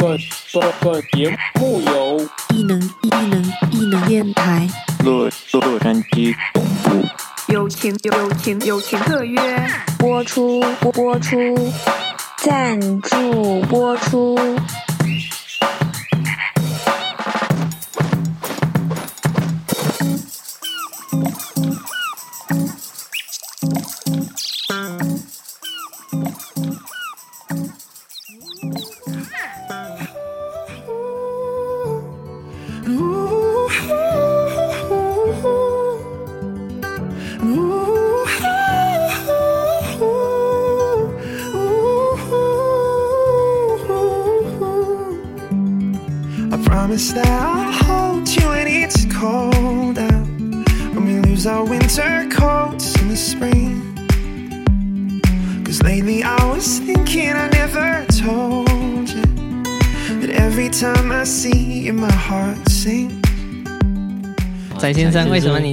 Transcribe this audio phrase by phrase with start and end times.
[0.00, 0.18] 本
[0.54, 4.66] 本本节目由异能异能异能电台
[5.04, 7.06] 乐乐山鸡总部
[7.52, 9.38] 友情友情友情特约
[9.98, 11.36] 播出播出，
[12.38, 14.38] 赞助播出。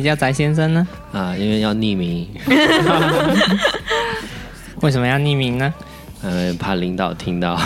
[0.08, 0.88] 叫翟先生呢？
[1.11, 2.25] 啊，因为要匿名，
[4.81, 5.73] 为什么要匿名呢？
[6.23, 7.59] 呃，怕领导听到。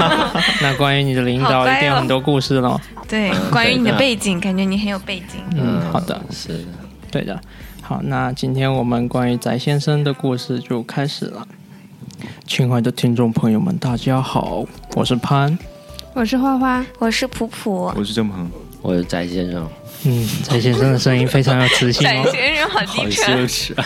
[0.62, 2.78] 那关于你的领导一定有很多故事喽。
[3.08, 5.40] 对，嗯关于你的背景，感觉你很有背景。
[5.56, 6.64] 嗯，好的，是的，
[7.10, 7.40] 对的。
[7.80, 11.48] 好，那今天我们关于翟先生的故事就开始了。
[12.46, 14.64] 亲爱的听众朋友们，大家好，
[14.94, 15.58] 我是潘。
[16.14, 18.50] 我是花花，我是普普，我是郑鹏，
[18.80, 19.68] 我是翟先生，
[20.04, 22.30] 嗯，翟先生的声音非常有磁性翟哦。
[22.30, 23.38] 先生好好低沉。
[23.38, 23.84] 羞耻啊！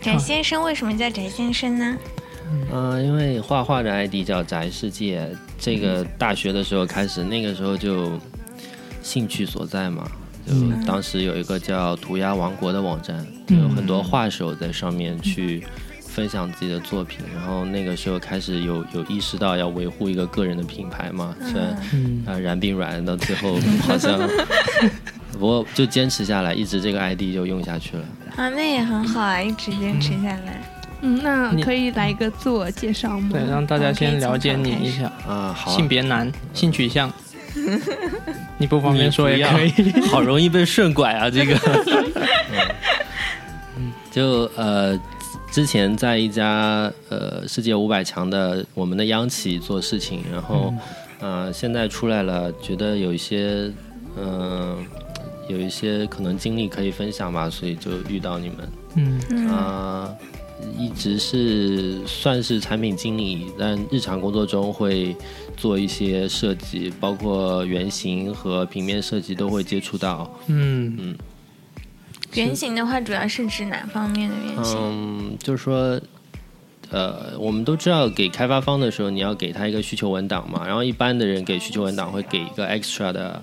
[0.00, 1.96] 翟先生为什么叫翟先生呢？
[2.72, 8.18] 嗯、因为画画的 ID 叫翟世界，这个大学的时候开始，那个时候就
[9.02, 10.08] 兴趣所在嘛，
[10.46, 10.52] 就
[10.86, 15.66] 当时有一个叫涂鸦王国的网站，就有很多画手在上面去
[16.16, 24.18] 分享自己的作品，然后那个时候开始有有意识到要维护一个个人的品牌嘛，虽然嗯啊燃并卵到最后 好像，
[25.38, 28.04] 不过就坚持下来，一直这个 ID 就用下去了。
[28.36, 30.62] 啊，那也很好啊，一直坚持下来。
[31.02, 33.28] 嗯，那可以来一个自我介绍吗？
[33.30, 37.12] 对，让大家先了解你一下，啊，好啊性别男，性取向。
[38.56, 40.00] 你不方便说也可以。
[40.08, 41.54] 好容易被顺拐啊，这个。
[43.76, 44.98] 嗯就呃，
[45.56, 50.70] 之前在一家呃世界五百强的我们的央企做事情，然后
[51.18, 53.72] 呃现在出来了，觉得有一些
[54.18, 54.78] 嗯、呃
[55.48, 58.68] 有一些可能经历可以分享吧，所以就遇到你们。
[58.96, 59.48] 嗯。
[59.48, 60.14] 啊、
[60.76, 65.16] 一直是算是产品经理，但日常工作中会
[65.56, 70.30] 做一些设计，包括原型和平面设计都会接触到。
[70.48, 70.94] 嗯。
[70.98, 71.16] 嗯
[72.34, 74.76] 原型的话，主要是指哪方面的原型？
[74.78, 76.00] 嗯，就是说，
[76.90, 83.40] 呃，我们都知道给开发方的时候，你要给他一个需求文档嘛，然后一般的人给需求文档会给一个 extra 的，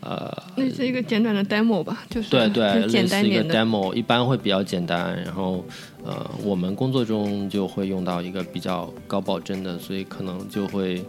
[0.00, 3.54] 呃，那是一个简短的 demo 吧，就是对对，简类似一个单点的。
[3.54, 5.16] demo，一般会比较简单。
[5.24, 5.64] 然后，
[6.04, 11.04] 呃，我们工作中就会用到一个比较高保真的，所以可能就会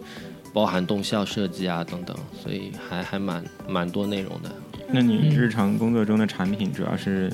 [0.54, 4.50] 包含动效设计啊等等，所以还还蛮蛮多内容的。
[4.90, 7.32] 那你日常工作中的产品主要是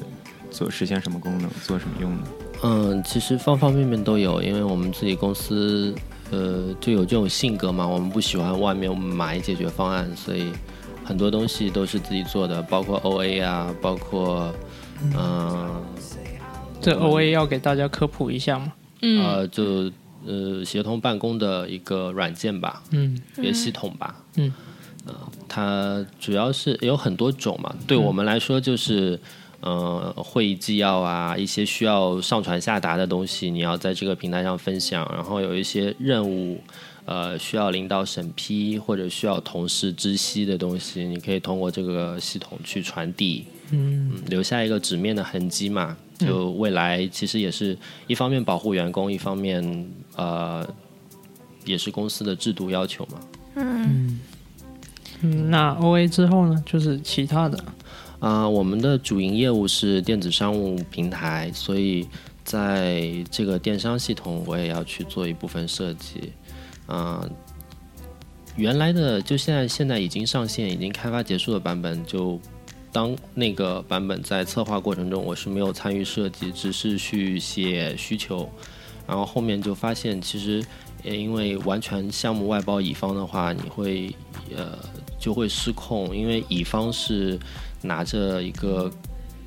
[0.49, 2.23] 做实现什么功能，做什么用的？
[2.63, 5.93] 嗯，其实方方面面都有，因为我们自己公司
[6.31, 10.51] 呃就有这种性格嘛，我们不喜欢外面买解决方案，所以
[11.03, 14.53] 很多东西都是自己做的，包括 OA 啊，包括
[15.17, 15.81] 嗯、
[16.81, 18.73] 这 O A 要给大家科普一下嘛。
[19.01, 19.89] 嗯，呃就
[20.25, 24.15] 呃协同办公的一个软件吧，嗯一个系统吧。
[24.35, 24.51] 嗯
[25.09, 29.19] 呃，它主要是有很多种嘛，对我们来说就是。
[29.61, 35.05] 呃，会议纪要啊，一些需要上传下达的东西，你要在这个平台上分享。
[35.13, 36.61] 然后有一些任务，
[37.03, 45.97] 呃，需要领导审批或者需要同事知悉的东西，你可以通过这个系统去传递，嗯嗯，留下一个纸面的痕迹嘛。
[46.19, 47.77] 就未来其实也是
[48.07, 50.65] 一方面保护员工，一方面呃，
[51.65, 53.19] 也是公司的制度要求嘛。
[53.55, 54.21] 嗯，
[55.21, 57.63] 嗯那 O A 之后呢，就是其他的。
[58.19, 62.05] 啊、我们的主营业务是电子商务平台，所以
[62.43, 66.33] 在这个电商系统，我也要去做一部分设计。
[66.85, 67.25] 啊、
[68.57, 72.37] 原来的就现在现在已经上线、已经开发结束的版本，就
[72.91, 78.49] 当那个版本在策划过程中，我是没有参与设计，只是去写需求。
[79.07, 80.61] 然后后面就发现，其实
[81.03, 84.13] 也因为完全项目外包乙方的话，你会
[84.55, 84.77] 呃
[85.19, 87.37] 就会失控，因为乙方是
[87.81, 88.89] 拿着一个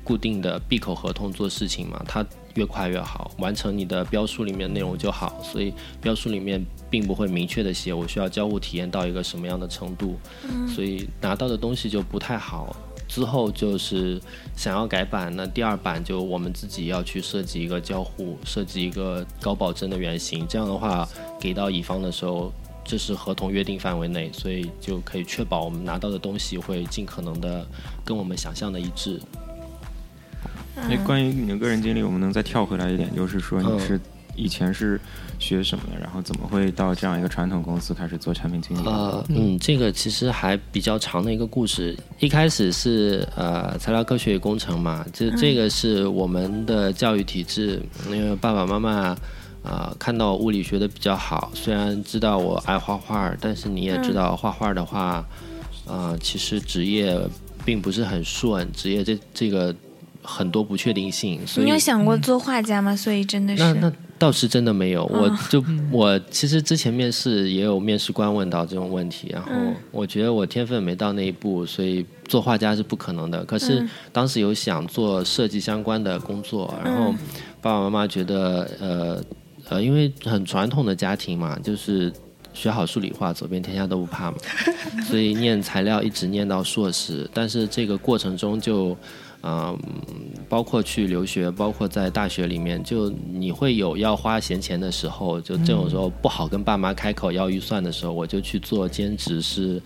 [0.03, 2.25] 固定的闭口合同做事情嘛，他
[2.55, 5.41] 越快越好，完成你的标书里面内容就好。
[5.41, 10.19] 所以标书里面并不会明确的写我需要交互体验到一个什么样的程度，
[10.67, 12.75] 所以拿到的东西就不太好。
[13.05, 14.19] 之后就是
[14.55, 20.47] 想要改版，那第二版就我们自己要去设计一个交互，设计一个高保真的原型。
[20.47, 21.07] 这样的话，
[21.39, 22.51] 给到乙方的时候，
[22.85, 27.65] 这是合同约定范围内，所以就可以确保我们拿到的东西会尽可能的
[28.03, 29.19] 跟我们想象的一致。
[30.75, 33.99] 那关于你的个人经历，我们能再跳回来一点，就是说你是
[34.35, 34.99] 以前是
[35.37, 38.85] 学什么的，然后怎么会到这样一个传统公司开始做产品经理？
[38.85, 41.95] 呃，嗯，这个其实还比较长的一个故事。
[42.19, 47.79] 一开始是呃材料科学与工程嘛，这这个是我们的教育体制，
[48.09, 49.15] 因为爸爸妈妈
[49.63, 55.25] 啊、看到物理学的比较好，虽然知道我爱画画，但是你也知道画画的话，
[55.87, 57.17] 啊，其实职业
[57.63, 59.73] 并不是很顺，职业这这个
[60.21, 62.93] 很多不确定性，所以你有想过做画家吗？
[62.95, 65.37] 所以真的是，那那倒是真的没有，我嗯。
[65.49, 69.75] 就我其实之前面试也有面试官问到这种问题，然后嗯。
[69.91, 73.43] 我觉得我天分没到那一步，所以做画家是不可能的。
[73.45, 73.89] 可是嗯。
[74.11, 77.17] 当时有想做设计相关的工作，然后嗯。
[77.61, 79.23] 爸爸妈妈觉得呃
[79.73, 82.11] 呃，因为很传统的家庭嘛，就是。
[82.55, 84.37] 学好数理化，走遍天下都不怕嘛。
[85.09, 88.95] 所以念材料一直念到硕士，但是这个过程中就，
[89.41, 89.75] 嗯、
[90.47, 99.81] 包括去留学，包括在大学里面，就你会有要花闲钱的时候，就这种时候不好跟爸妈开口要预算的时候，我就去做兼职，是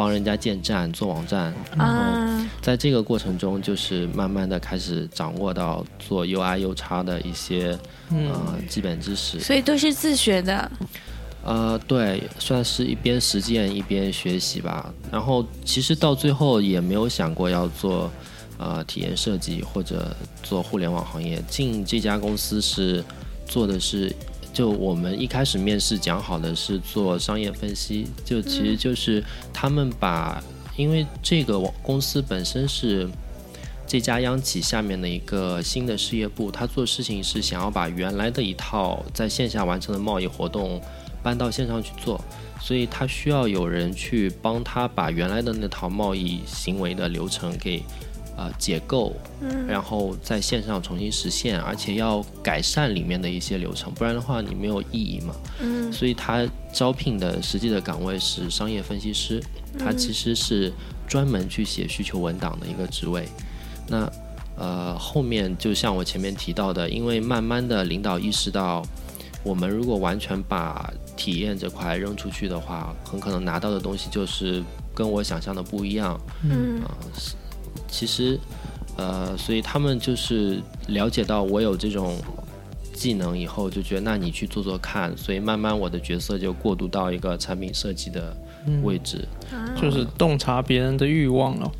[0.00, 9.38] 帮人家建站、做网站，然后啊，在这个过程中，就是慢慢的开始掌握到做 UI、U 叉的一些呃基本知识。
[9.40, 10.70] 所以都是自学的。
[11.44, 14.90] 呃，对，算是一边实践一边学习吧。
[15.12, 18.10] 然后其实到最后也没有想过要做
[18.56, 21.42] 呃体验设计或者做互联网行业。
[21.46, 23.04] 进这家公司是
[23.46, 24.10] 做的是，
[24.52, 30.42] 就我们一开始面试讲好的是做商业分析，就其实就是他们把，
[30.76, 33.08] 因为这个公司本身是。
[33.86, 40.80] 这家央企下面的一个新的事业部，他做事情是想要把原来的一套在线下完成的贸易活动
[41.24, 42.24] 搬到线上去做，
[42.60, 47.82] 所以他需要有人去帮他把原来的那套贸易行为的流程给
[48.40, 49.14] 呃解构，
[49.68, 55.34] 然后在线上重新实现，而且要改善里面的一些流程，不然的话你没有意义嘛。
[55.60, 59.42] 嗯所以他招聘的实际的岗位是商业分析师，
[59.78, 60.72] 他其实是
[61.06, 63.28] 专门去写需求文档的一个职位。
[63.86, 64.10] 那
[64.56, 68.82] 呃，后面就像我前面提到的，因为慢慢的领导意识到，
[69.42, 74.62] 我们如果完全把体验这块扔出去的话，很可能拿到的东西就是
[74.94, 76.18] 跟我想象的不一样。
[76.44, 76.80] 嗯
[77.88, 78.38] 其实
[78.96, 82.16] 呃，所以他们就是了解到我有这种
[82.92, 88.36] 技能以后，就觉得那你去做做看，所以慢慢我的角色就过渡到一个产品设计的
[88.82, 89.26] 位置。
[89.80, 91.72] 就是洞察别人的欲望了，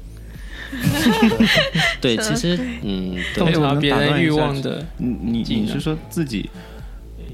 [2.00, 4.84] 对，其实嗯，洞，察别人欲望的。
[4.96, 6.48] 你你你是说自己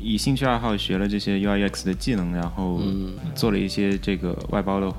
[0.02, 3.14] 以兴趣爱好学了这些 UI UX 的技能，然后嗯。
[3.34, 4.92] 做了一些这个外包的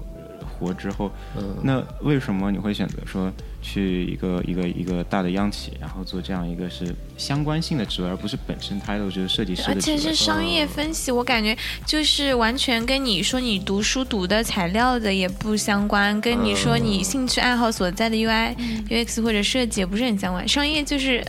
[0.60, 1.56] 活之后，嗯。
[1.64, 9.76] 那为什么你会选择说去一个一个一个大的央企，然后做这样一个是相关性的职位，而不是本身 title 就是设计师而？
[9.80, 18.56] 且是商业分析，我感觉就是完全跟你说你读书读的材料的也不相关，跟你说你兴趣爱好所在的 UI、
[18.90, 20.48] UX 或者设计也不是很相关。
[20.48, 21.24] 商业就是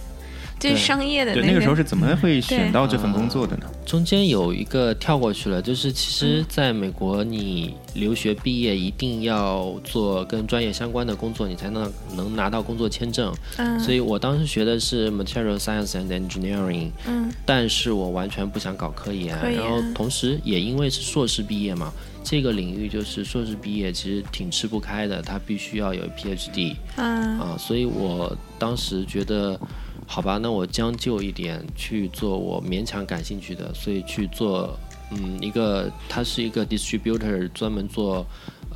[0.60, 0.76] 对。
[0.76, 3.66] 商业的对，那那个时候是怎么会选到这份工作的呢？
[3.84, 13.34] 中间有一个跳过去了，就是其实在美国，你留学毕业一定要做跟专业相关的工作，你才能能拿到工作签证。
[13.56, 13.78] 嗯。
[13.80, 17.30] 所以我当时学的是 Material Science and Engineering，嗯。
[17.44, 19.60] 但是我完全不想搞科研，科研。
[19.60, 27.38] 然后同时也因为是硕士毕业嘛，这个领域就是硕士毕业其实挺吃不开的，他必须要有 PhD 嗯。
[27.40, 29.58] 啊，所以我当时觉得，
[30.10, 34.74] 好吧，那我将就一点去做我勉强感兴趣的，所以去做，
[35.10, 38.26] 嗯，一个它是一个 distributor，专门做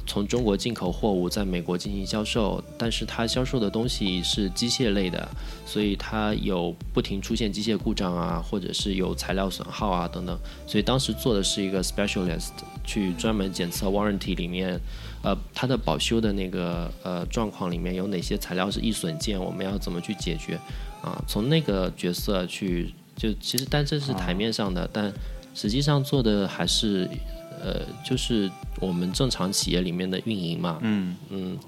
[0.06, 5.26] 从中国进口货物在美国进行销售，但是它销售的东西是机械类的，
[5.64, 12.50] 所以它有不停出现机械故障啊，或者是有材料损耗啊等等，所以当时做的是一个 specialist，
[12.84, 14.78] 去专门检测 warranty 里面，
[15.22, 20.60] 呃，它的保修的那个呃状况里面有哪些材料是易损件，我们要怎么去解决
[21.02, 21.22] 啊？
[21.26, 25.12] 从那个角色去，就其实但这是台面上的，但
[25.54, 27.08] 实际上做的还是
[27.62, 31.58] 呃，就是我们正常企业里面的运营嘛，嗯嗯，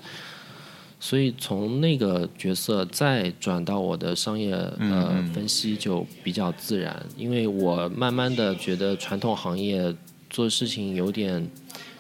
[0.98, 9.94] 所以从那个角色再转到我的商业呃分析就比较自然，因为我慢慢的觉得传统行业
[10.30, 11.46] 做事情有点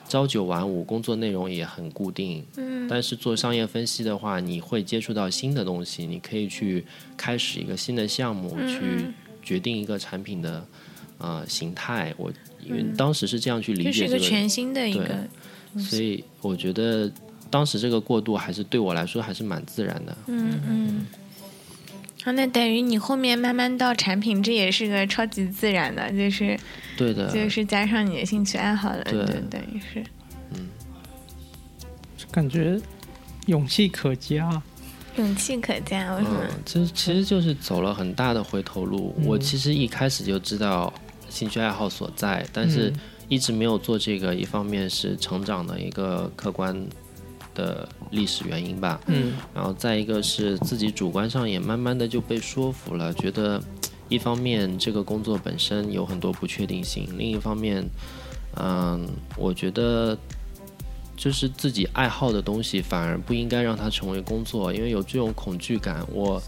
[0.08, 2.44] 朝九晚五，工作内容也很固定。
[2.56, 6.84] 嗯但是做商业分析的话，你会接触到新的东西，你可以去
[7.16, 9.06] 开始一个新的项目，嗯去
[9.42, 10.66] 决定一个产品的
[11.18, 12.12] 呃形态。
[12.18, 12.30] 我
[12.62, 15.26] 因为当时是这样去理嗯就是解这个，一个全新的一个
[15.74, 17.10] 对，所以我觉得
[17.50, 20.16] 当时这个过渡还是对我来说还是蛮自然的。
[20.26, 21.06] 嗯嗯。
[22.24, 26.58] 啊，那等于你后面慢慢到产品，这也是个超级自然的，就是
[26.96, 30.02] 对的，就是加上你的兴趣爱好了，对对，等于是。
[30.52, 30.68] 嗯
[32.30, 32.80] 感觉
[33.46, 34.60] 勇气可嘉。
[35.16, 36.40] 勇气可嘉，为什么？
[36.42, 39.14] 嗯，这其实就是走了很大的回头路。
[39.24, 40.92] 我其实一开始就知道
[41.30, 42.92] 兴趣爱好所在，但是
[43.28, 44.34] 一直没有做这个。
[44.34, 46.74] 一方面是成长的一个客观
[47.54, 53.62] 的历史原因吧，嗯然后再一个是自己主观上也慢慢的就被说服了，觉得
[54.08, 57.84] 一方面这个工作本身有很多不确定性，另一方面，
[58.56, 59.06] 嗯，
[59.36, 60.16] 我觉得
[61.16, 66.06] 就是自己爱好的东西反而不应该让它成为工作，因为有这种恐惧感。
[66.12, 66.42] 我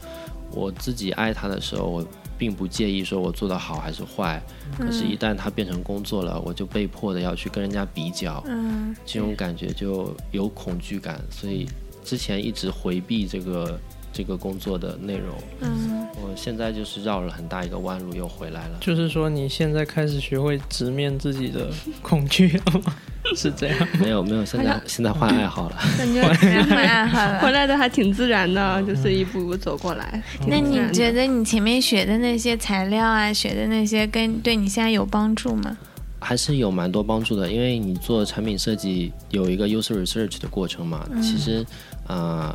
[0.53, 2.07] 我自己爱它的时候，我
[2.39, 4.43] 并不介意说我做的好还是坏，
[4.79, 11.67] 可是，一旦它变成工作了，我就被迫的要去跟人家比较，嗯这种感觉就有恐惧感，所以
[12.05, 13.81] 之前一直回避这个
[14.13, 15.37] 这个工作的内容。
[15.61, 18.79] 嗯我现在就是绕了很大一个弯路又回来了。
[18.81, 21.69] 就是说你现在开始学会直面自己的
[22.01, 22.97] 恐惧了吗？
[23.37, 23.89] 是这样。
[24.01, 25.77] 没有没有，现在现在换爱好了。
[25.99, 30.23] 感觉换爱好了回来的还挺自然的，就是一步一步走过来。
[30.47, 31.27] 那你觉得？
[31.27, 35.77] 你前面学的那些材料啊，学的那些，跟对你现在有帮助吗？
[36.21, 41.07] 还是有蛮多帮助的，因为你做产品设计有一个 user research 的过程嘛。
[41.21, 41.65] 其实，
[42.07, 42.55] 呃，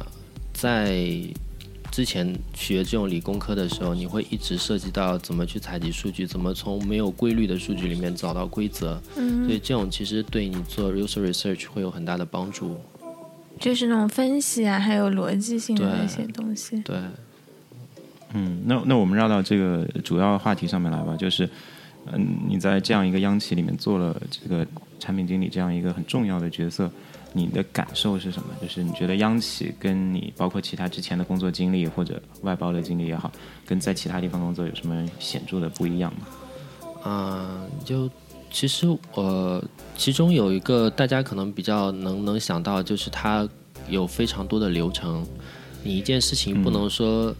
[0.53, 0.97] 在
[1.91, 8.99] 之前学这种理工科的时候，你会一直涉及到怎么去采集数据，怎么从没有规律的数据里面找到规则。
[9.17, 12.77] 嗯所以这种其实对你做 user research 会有很大的帮助。
[13.59, 16.79] 就是那种分析啊，还有逻辑性的对那些东西。
[16.81, 16.95] 对，
[18.33, 21.47] 嗯，那那我们绕到这个主要话题上面来吧，就是，
[22.11, 24.65] 嗯，你在这样一个央企里面做了这个
[24.97, 26.89] 产品经理这样一个很重要的角色，
[27.33, 28.49] 你的感受是什么？
[28.61, 33.31] 就是你觉得央企跟你包括其他之前的工作经历或者外包的经历也好，
[33.65, 36.27] 跟在其他地方工作有什么显著的不一样吗？
[37.05, 38.09] 嗯，就
[38.51, 38.85] 其实
[39.15, 39.63] 我
[39.95, 43.47] 其中有一个大家可能比较能能想到，就是它
[43.87, 45.25] 有非常多的流程，
[45.83, 47.33] 你一件事情不能说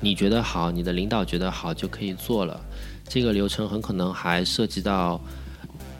[0.00, 2.58] 你觉得好，你的领导觉得好就可以做了，
[3.08, 5.20] 这个流程很可能还涉及到。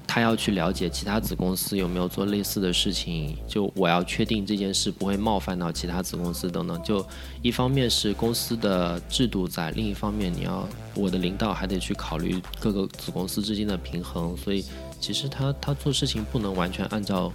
[0.06, 6.80] 他要去了解其他子公司有没有做类似的事情，就我要确定这件事不会冒犯到其他子公司等等。
[6.82, 7.04] 就
[7.42, 14.64] 一方面是公司的制度在，另一方面你要我的领导还得去考虑各个子公司之间的平衡，所以
[15.00, 17.32] 其实他他做事情不能完全按照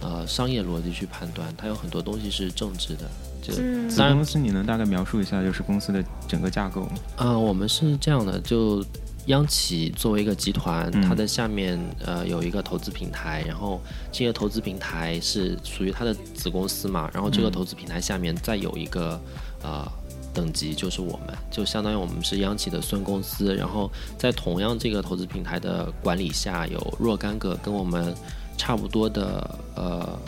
[0.00, 3.08] 呃商业逻辑去判断，他有很多东西是政治的。
[3.42, 6.92] 就嗯子公司你能大概描述一下，就是公司的整个架构吗？
[7.18, 8.84] 呃，我们是这样的，就
[9.26, 13.80] 央企作为一个集团，嗯它的下面呃有一个投资平台，然后
[14.10, 19.20] 这个投资平台是属于它的子公司嘛，然后这个嗯投资平台下面再有一个
[19.62, 19.86] 呃
[20.32, 28.14] 等级，就是我们，就相当于我们是央企的孙公司，然后在同样这个投资平台的管理下，有若干个跟我们
[28.56, 30.18] 差不多的呃。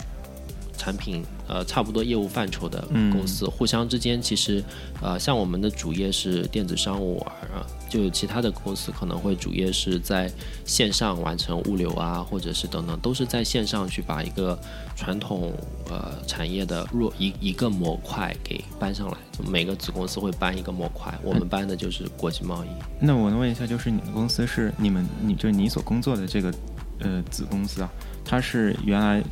[0.81, 4.63] 产品呃差不多业务范畴的公司，互相之间其实
[5.01, 7.19] 呃像我们的主业是电子商务，
[7.53, 10.31] 呃就有其他的公司可能会主业是在
[10.63, 14.57] 线上完成物流啊，或者是等等，都是在线上去把一个
[14.95, 15.51] 传统
[15.89, 22.67] 呃产业的弱一一个模块给搬上来，就每个子公司会搬一个模块，我们搬的就是国际贸易。
[22.99, 26.53] 那我能问一下，就是你们公司是你们你就是你所工作的这个
[26.99, 27.89] 呃子公司啊，
[28.23, 29.23] 它是原来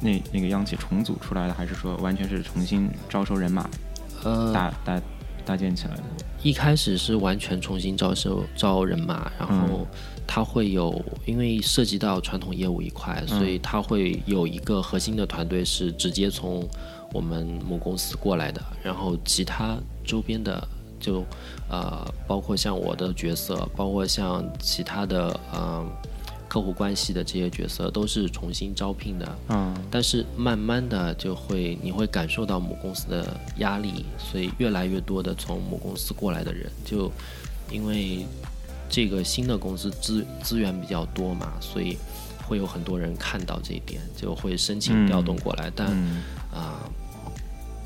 [0.00, 3.68] 那那个央企重组出来的，还是说完全是重新招收人马
[4.22, 5.00] 呃，搭搭
[5.50, 6.02] 搭建起来的？
[6.44, 9.84] 一开始是完全重新招收招人马，然后
[10.28, 16.64] 它会有，因为涉及到传统业务一块，所以它会有一个核心的团队是直接从
[17.12, 20.66] 我们母公司过来的，然后其他周边的
[21.00, 21.24] 就
[21.68, 25.84] 呃，包括像我的角色，包括像其他的呃
[26.50, 29.38] 客户关系的这些角色，都是重新招聘的。
[29.50, 33.24] 嗯但是慢慢的就会你会感受到母公司的
[33.58, 37.10] 压力，所以越来越多的从母公司过来的人，就
[37.70, 38.26] 因为
[38.88, 41.96] 这个新的公司资资源比较多嘛，所以
[42.44, 45.70] 会有很多人看到这一点，就会申请调动过来。
[45.76, 46.82] 但嗯啊、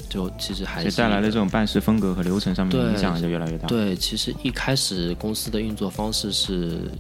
[0.09, 6.91] 就其实还是带来的这种办事风格和流程上面的影响就越来越大。，对，其实一开始公司的运作方式是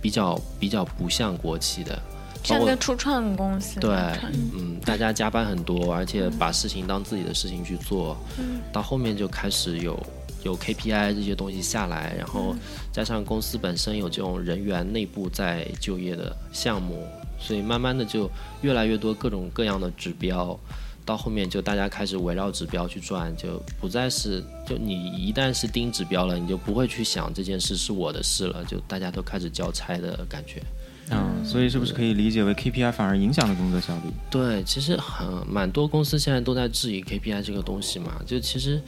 [0.00, 2.00] 比较比较不像国企的，
[2.42, 3.80] 像个初创公司。
[3.80, 3.90] 对，
[4.54, 8.16] 嗯，大家加班很多，而且把事情当自己的事情去做，
[8.72, 9.98] 到后面就开始有
[10.44, 12.54] 有 KPI 这些东西下来，然后
[12.92, 17.06] 加上公司本身有这种人员内部在就业的项目，
[17.38, 18.30] 所以慢慢的就
[18.62, 20.58] 越来越多各种各样的指标。
[21.08, 30.62] 到后面就大家开始围绕指标去转，就不再是就你一旦是盯指标了，你就不会去想这件事是我的事了，就大家都开始交差的感觉。
[31.10, 34.12] 嗯，所以是不是可以理解为 KPI 反而影响了工作效率？
[34.30, 38.20] 对，其实很蛮多公司现在都在质疑 KPI 这个东西嘛。
[38.26, 38.78] 就其实，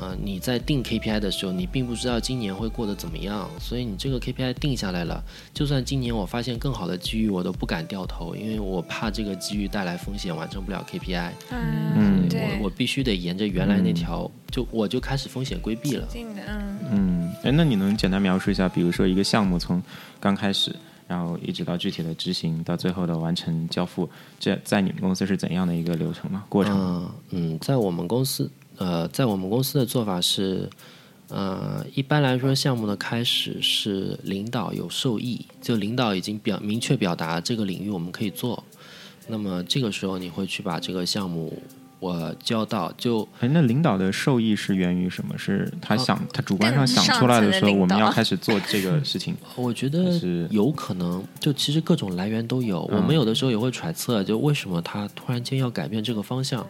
[0.00, 5.22] 呃，你在定 KPI 的时候，你并不知道今年会过得怎么样，所以你这个 KPI 定下来了，
[5.52, 11.30] 就算今年我发现更好的机遇，我都不敢掉头，因为我怕这个机遇带来风险，完成不了 KPI。
[11.50, 16.08] 嗯，对我，我必须得沿着原来那条，就我就开始风险规避了。
[16.46, 16.78] 嗯。
[16.90, 19.82] 嗯，哎，那你能简单描述一下，比如说一个项目从
[20.20, 20.74] 刚开始，
[21.06, 24.08] 然后一直到具体的执行，到最后的完成交付，
[24.38, 26.44] 这在你们公司是怎样的一个流程吗？
[26.48, 26.76] 过程？
[26.78, 27.10] 嗯
[27.52, 30.68] 嗯，在我们公司，呃，在我们公司的做法是，
[31.28, 38.62] 呃，一般来说，项目的开始是领导有受益，就领导已经表明确表达这个领域我们可以做，
[39.28, 41.62] 那么这个时候你会去把这个项目
[42.04, 45.34] 我交到，就哎，那领导的受益是源于什么？
[45.38, 49.34] 是他想、他主观上想出来的时候，我们要开始做这个 事情。
[49.56, 52.82] 我觉得是有可能，就其实各种来源都有。
[52.92, 56.66] 嗯我们有的时候也会揣测，就为什么他突然间要改变这个方向？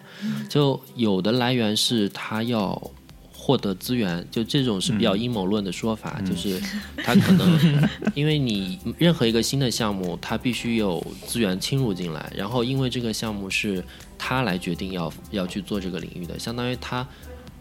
[0.48, 2.80] 就有的来源是他要
[3.32, 6.60] 获得资源，就这种是比较阴谋论的说法，就是
[7.04, 7.58] 他可能
[8.14, 13.84] 因为你任何一个新的项目，它必须有资源侵入进来，然后因为这个项目是
[14.26, 17.06] 他来决定要要去做这个领域的，相当于他。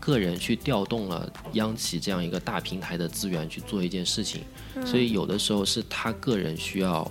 [0.06, 4.42] 个人去调动了央企这样一个大平台的资源去做一件事情，
[4.86, 7.10] 所以有的时候是他个人需要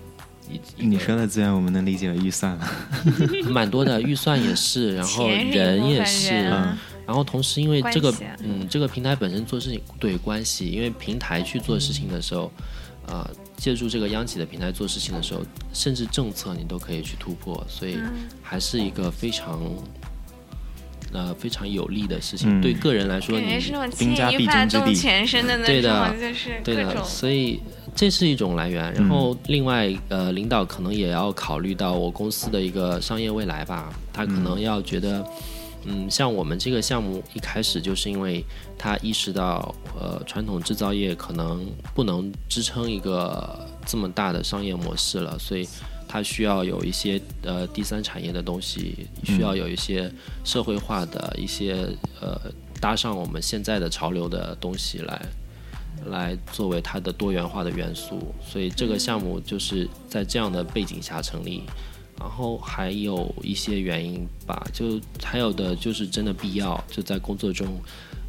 [0.77, 2.69] 你说的资源，我们能理解为预算吗？
[3.49, 6.35] 蛮多的预算也是，然后人也是，
[7.07, 12.53] 然后同时因为这个嗯这个平台本身做事情对关系，因为平台去做事情的时候，
[13.07, 15.41] 啊、借助这个央企的平台做事情的时候，
[15.73, 19.61] 甚至政策你都可以去突破，所以嗯还是一个非常。
[21.15, 27.61] 呃，非常有利的事情，嗯对个人来说，你是那种兵家必争之地全身的那对的种，就是对的，各种所以
[27.95, 28.91] 这是一种来源。
[28.95, 35.27] 然后另外，呃，领导可能也要考虑到我公司的一个商业未来吧，他可能要觉得，嗯，
[36.11, 38.45] 像我们这个项目一开始就是因为
[38.79, 45.69] 他意识到，呃，传统制造业可能不能支撑一个这么大的商业模式了，所以。
[46.15, 50.13] 它需要有一些呃第三产业的东西，需要有一些
[50.45, 51.89] 社会化的一些
[52.21, 52.39] 呃
[52.79, 55.23] 搭上我们现在的潮流的东西来
[56.05, 61.63] 来作为它的多元化的元素，所以这个项目就是在这样的背景下成立。
[62.23, 67.67] 然后还有一些原因吧，就还有的就是真的必要，就在工作中，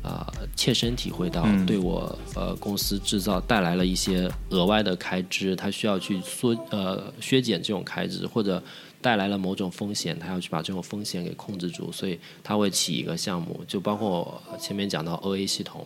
[0.01, 0.25] 啊、
[0.55, 1.63] 切身体会到嗯。
[1.63, 8.61] 对我呃公司制造带来了一些额外的开支，他需要去缩呃削减这种开支，或者
[8.99, 15.85] 带来了某种风险，他要去把这种风险给控制住，所以他会起一个项目，就包括我前面讲到 OA 系统，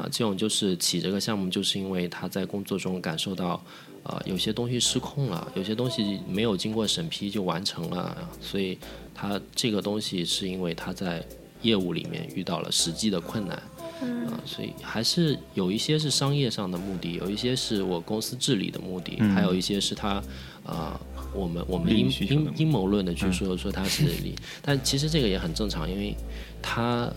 [0.00, 3.62] 啊，这种就是起这个项目，就是因为他在工作中感受到，
[4.04, 8.78] 呃，有些东西失控了，有些东西没有经过审批就完成了，所以
[9.14, 11.24] 他这个东西是因为他在
[11.62, 13.56] 业务里面遇到了实际的困难，
[14.00, 20.22] 啊、所以还是有一些是商业上的目的，有一些是我公司治理的目的，还有一些是他，
[20.64, 20.98] 啊、
[21.34, 22.08] 我们我们阴
[22.56, 26.14] 阴谋论的去说说它是利，但其实这个也很正常，因为
[26.62, 27.12] 它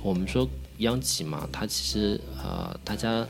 [0.00, 3.26] 我们说央企嘛，它其实呃大家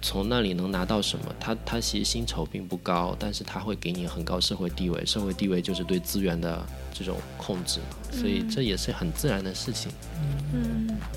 [0.00, 1.24] 从那里能拿到什么？
[1.38, 7.80] 他他其实薪酬并不高，但是他会给你很高社会地位，社会地位就是对资源的这种控制，
[8.10, 9.90] 所以这也是很自然的事情。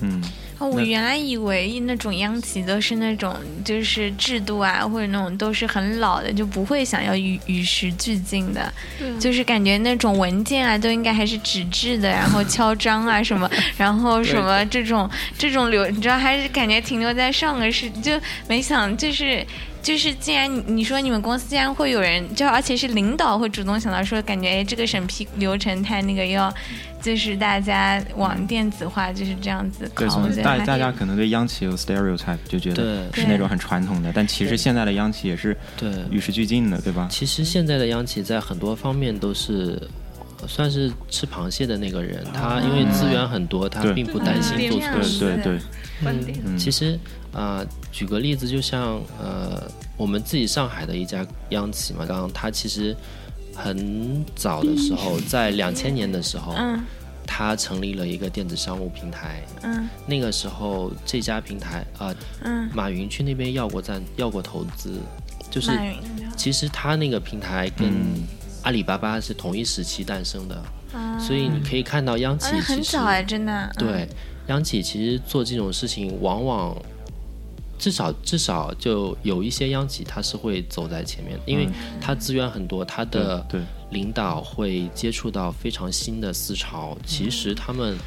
[0.00, 0.22] 嗯，
[0.62, 8.72] 哦，我原来以为那种央企都是那种就是制度啊，或者那种都是很老的，就不会想要与与时俱进的，
[9.18, 18.12] 就是感觉那种文件啊都应该还是纸质的，然后敲章啊什么，然后什么这种这种流，你知道还是感觉停留在上个世，就
[18.46, 19.44] 没想就是。
[19.82, 26.54] 就是，既然你你说你们公司竟然会有人，就而且是领导会主动想到说，感觉哎这个审批流程太那个要，
[27.02, 30.08] 就是大家往电子化，就是这样子对，
[30.42, 37.08] 大大家可能对央企有 stereotype，就觉得是那种很传统的，但其实现在的央企也是对，与时俱进的，对吧？
[37.10, 39.80] 其实现在的央企在很多方面都是，
[40.46, 45.18] 算是吃螃蟹的那个人，他因为资源很多，他并不担心做错事。
[45.18, 46.34] 对对，对。
[46.44, 46.56] 嗯。
[46.56, 46.98] 其实
[47.32, 52.96] 啊、呃举个例子，就像呃，我们自己上海的一家央企嘛，刚刚它其实
[53.62, 56.80] 很早的时候，在两千年的时候，嗯。
[57.24, 59.42] 他成立了一个电子商务平台。
[59.62, 59.88] 嗯。
[60.06, 65.00] 那个时候，这家平台啊、嗯，马云去那边要过赞，要过投资，
[65.50, 65.70] 就是
[66.36, 68.22] 其实他那个平台跟嗯。
[68.64, 73.72] 阿里巴巴是同一时期诞生的，啊，所以你可以看到央企其实早哎，真的。
[73.76, 73.86] 嗯。
[73.86, 74.08] 对，
[74.46, 76.76] 央企其实做这种事情，往往
[77.82, 81.68] 至少至少就有一些央企它是会走在前面，因为
[82.00, 83.44] 它资源很多，它的
[83.90, 87.98] 领导会接触到非常新的思潮，其实他们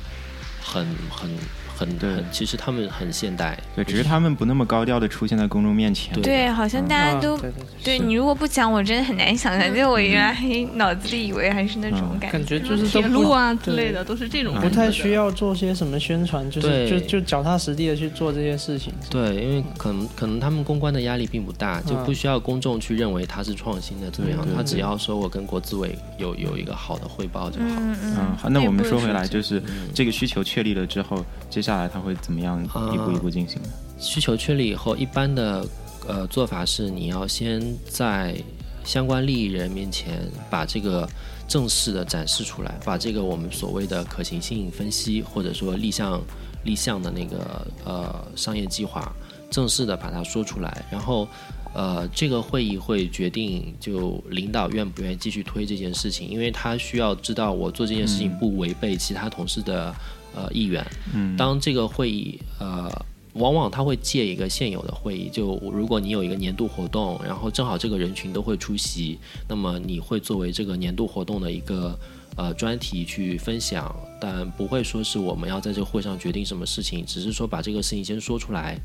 [0.62, 1.30] 很很
[1.76, 6.14] 很对很，其实他们很现代，对，只是他们不那么高调的出现在公众面前。
[6.14, 9.74] 对对，好像大家都啊对对对是你如果不讲，我真的很难想象。
[9.76, 18.94] 就我原来还脑子里以为还是那种感感觉就是铁路啊之类的都是这种不感觉的太需要做些什么宣传，就是就就脚踏实地的去做这些事情。
[19.10, 27.66] 对，因为可能可能他们公关的压力并不大，就嗯不需要公众去认为他是创新的怎么样他只要说我跟国资委有有一个好的汇报就好。
[27.80, 29.62] 嗯嗯嗯，好，那我们说回来，就是
[29.94, 33.70] 这个需求确立了之后，接下来它会怎么样一步一步进行呢？
[33.98, 35.66] 需求确立以后，一般的
[36.08, 38.36] 呃做法是你要先在
[38.84, 41.10] 相关利益人面前把这个
[41.48, 46.22] 正式的展示出来，把这个我们所谓的可行性分析或者说立项
[46.64, 49.12] 立项的那个呃商业计划
[49.50, 51.28] 正式的把它说出来，然后。
[51.78, 59.94] 呃，这个会议会决定就领导愿不愿意继续推这件事情，因为他需要知道我做这件事情不违背其他同事的
[60.36, 60.86] 呃意愿。
[61.14, 62.92] 嗯，当这个会议呃，
[63.34, 69.18] 往往他会借一个现有的会议，就如果你有一个年度活动，然后正好这个人群都会出席，
[69.48, 71.98] 那么你会作为这个年度活动的一个
[72.36, 78.78] 呃专题去分享，但不会说是我们要在这个会上决定什么事情，只是说把这个事情先说出来，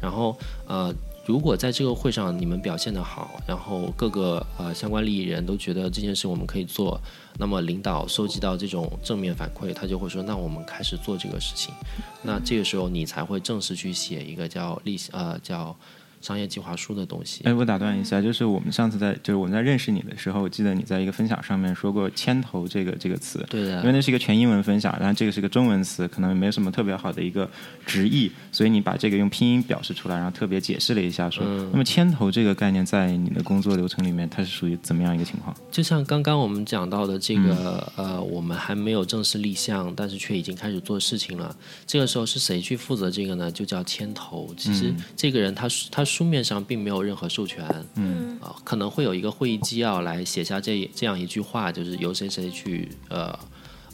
[0.00, 0.36] 然后
[0.66, 0.94] 呃。
[1.30, 7.00] 如果在这个会上你们表现的好，然后各个呃相关利益人都觉得这件事我们可以做，
[7.38, 11.72] 那么领导收集到这种正面反馈，他就会说，那我们开始做这个事情。
[12.20, 15.76] 那这个时候你才会正式去写一个叫立呃叫
[16.20, 17.42] 商业计划书的东西。
[17.44, 27.48] 哎，我打断一下，就是我们上次在就是我们在认识你的时候，我记得你在一个分享上面说过“牵头”这个这个词，对的因为那是一个全英文分享，然后这个是个中文词，可能没有什么特别好的一个
[27.86, 35.56] 直译，所以你把这个用拼音表示出来，然后特别解释了一下说，嗯那么“牵头”这个概念在你的工作流程里面，它是属于怎么样一个情况？
[35.70, 41.54] 就像刚刚我们讲到的这个、呃，我们还没有正式立项，但是却已经开始做事情了。
[41.86, 43.50] 这个时候是谁去负责这个呢？
[43.50, 44.52] 就叫牵头。
[44.56, 53.38] 其实这个人他他书面上并没有任何授权，嗯啊、可能会有一个会议纪要来写下这这样一句话，就是由谁谁去呃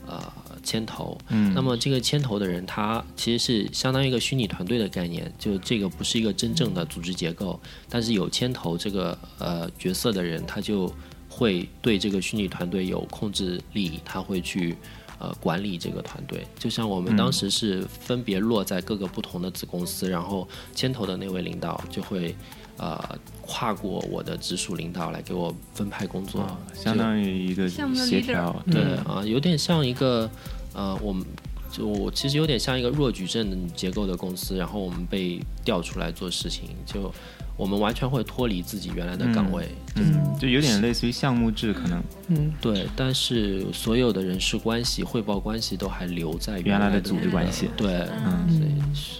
[0.06, 1.18] 呃牵头。
[1.28, 10.90] 嗯那么这个牵头的人，他其实是相当于一个虚拟团队的概念，就这个不是一个真正的组织结构，但是有牵头这个呃角色的人，他就
[11.28, 14.74] 会对这个虚拟团队有控制力，他会去。
[15.18, 22.36] 呃，管理这个团队，就像我们当时是分别落在各个不同的子公司，然后牵头的那位领导就会
[22.76, 30.30] 呃跨过我的直属领导来给我分派工作，啊，相当于一个协调，对啊、有点像一个
[30.74, 31.24] 呃，我们
[31.70, 37.12] 就我其实有点像一个弱矩阵结构的公司，然后我们被调出来做事情，就
[37.56, 42.02] 我们完全会脱离自己原来的岗位，嗯，就有点类似于项目制，可能。
[42.28, 47.68] 嗯，对，但是所有的人事关系、汇报关系都还留在来原来的组织关系。
[47.76, 48.46] 对，嗯。
[48.48, 48.70] 所以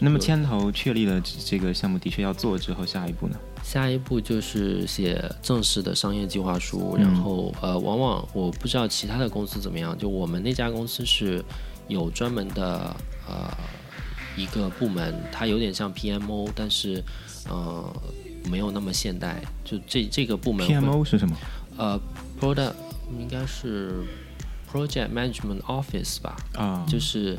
[0.01, 3.37] 那么牵头确立了这个项目的确要做之后，下一步呢？
[3.63, 11.45] 下一步就是写正式的商业计划书，嗯然后呃，往往我不知道其他的公司怎么样，就我们那家公司是
[11.89, 12.95] 有专门的
[13.29, 13.51] 呃
[14.37, 17.03] 一个部门，它有点像 PMO，但是
[17.49, 17.91] 呃
[18.51, 21.37] 没有那么现代，就这这个部门 PMO 是什么？
[21.77, 22.01] 呃
[22.41, 22.75] Product
[23.19, 24.05] 应该是
[24.71, 27.39] Project Management Office 吧，啊，就是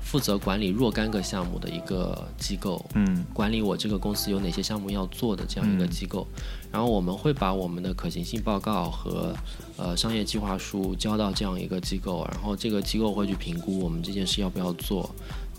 [0.00, 2.84] 负责管理若干个项目的一个机构。
[2.94, 6.26] 嗯管理我这个公司有哪些项目要做的这样一个机构，
[6.72, 9.34] 然后我们会把我们的可行性报告和
[9.76, 15.08] 呃商业计划书交到这样一个机构，然后这个机构会去评估我们这件事要不要做。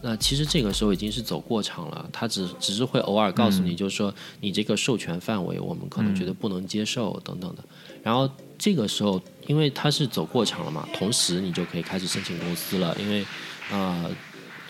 [0.02, 7.64] 那其实这个时候已经是走过场了，他只只是会偶尔告诉你，就是说你这个授权范围我们可能觉得不能接受等等的。
[8.02, 13.26] 然后这个时候，因为他是走过场了嘛，同时你就可以开始申请公司了，因为
[13.72, 14.12] 呃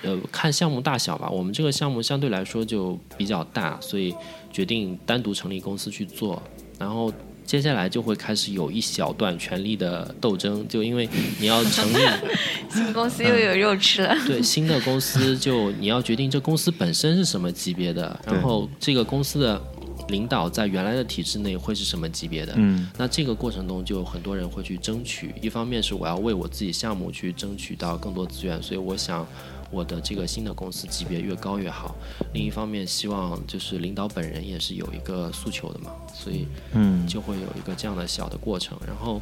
[0.04, 4.14] 呃，看项目大小吧，我们这个项目相对来说就比较大，所以
[4.54, 6.42] 决定单独成立公司去做。
[6.80, 7.12] 然后
[7.46, 11.08] 接下来就会开始有一小段权力的斗争，就因为
[11.40, 11.98] 你要成立
[12.72, 14.16] 新公司又有肉吃了。
[14.26, 19.62] 对 新的公司，就你要决定这公司本身是什么级别的，然后这个公司的
[20.10, 22.54] 领导在原来的体制内会是什么级别的。
[22.56, 29.26] 嗯那这个过程中，就很多人会去争取，一方面是我要为我自己项目去争取到更多资源，所以我想
[29.74, 31.96] 我的这个新的公司级别越高越好。
[32.34, 38.78] 另一方面，希望就是领导本人也是有一个诉求的嘛，所以嗯就会有一个这样的小的过程。
[38.86, 39.20] 然后，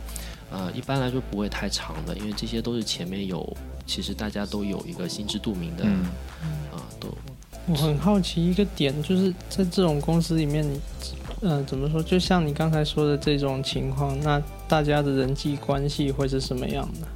[0.51, 6.03] 呃，一般来说不会太长的，因为这些都是前面有，其实大家都有一个心知肚明的，啊、
[6.43, 7.07] 嗯都
[7.67, 10.79] 我很好奇一个点，就是在这种公司里面，你，
[11.41, 12.01] 呃，怎么说？
[12.01, 17.07] 就像你刚才说的这种情况，那大家的人际关系会是什么样的？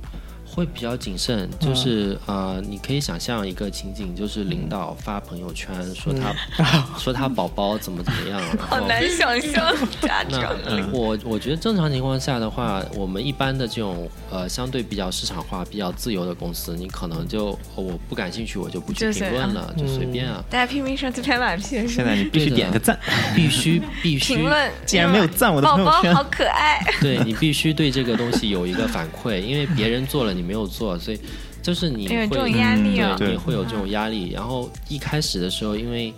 [0.56, 6.34] 会比较谨慎，就是、呃，你可以想象一个情景，就是领导发朋友圈说他、
[6.98, 10.56] 说他宝宝怎么怎么样，然好难想象家那长。
[10.94, 20.41] 我我觉得正常情况下的话，我们一般的这种呃相对比较市场化、比较自由的公司，你可能就、哦我不感兴趣，我就不去评论了，就随便啊。
[20.50, 22.98] 大家拼命上去拍马屁，现在你必须点个赞，
[23.36, 26.13] 必须必须评论，既然没有赞我的宝朋友圈。
[26.13, 26.80] 宝好可爱。
[27.02, 31.20] 对你必须对这个东西有一个反馈，因为别人做了你没有做，所以
[31.62, 33.16] 就是你会有这种压力啊。
[33.18, 33.32] 对，对。
[33.34, 34.32] 你会有这种压力。
[34.32, 36.14] 然后一开始的时候，因为